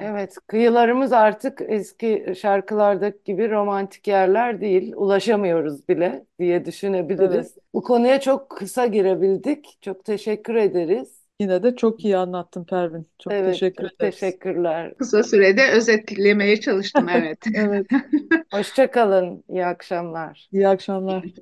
Evet, 0.00 0.36
kıyılarımız 0.46 1.12
artık 1.12 1.60
eski 1.68 2.34
şarkılardaki 2.40 3.18
gibi 3.24 3.50
romantik 3.50 4.08
yerler 4.08 4.60
değil. 4.60 4.92
Ulaşamıyoruz 4.96 5.88
bile 5.88 6.26
diye 6.38 6.64
düşünebiliriz. 6.64 7.54
Bu 7.74 7.82
konuya 7.82 8.20
çok 8.20 8.50
kısa 8.50 8.86
girebildik. 8.86 9.78
Çok 9.82 10.04
teşekkür 10.04 10.54
ederiz. 10.54 11.24
Yine 11.40 11.62
de 11.62 11.76
çok 11.76 12.04
iyi 12.04 12.16
anlattın 12.16 12.64
Pervin. 12.64 13.06
Çok 13.18 13.32
Evet, 13.32 13.52
teşekkür 13.52 13.88
çok 13.88 13.94
ederiz. 14.00 14.20
teşekkürler. 14.20 14.94
Kısa 14.98 15.22
sürede 15.22 15.70
özetlemeye 15.72 16.60
çalıştım, 16.60 17.08
evet. 17.08 17.38
Evet, 17.54 17.86
Hoşça 18.52 18.90
kalın. 18.90 19.44
İyi 19.48 19.66
akşamlar. 19.66 20.50
iyi 20.52 20.68
akşamlar. 20.68 21.34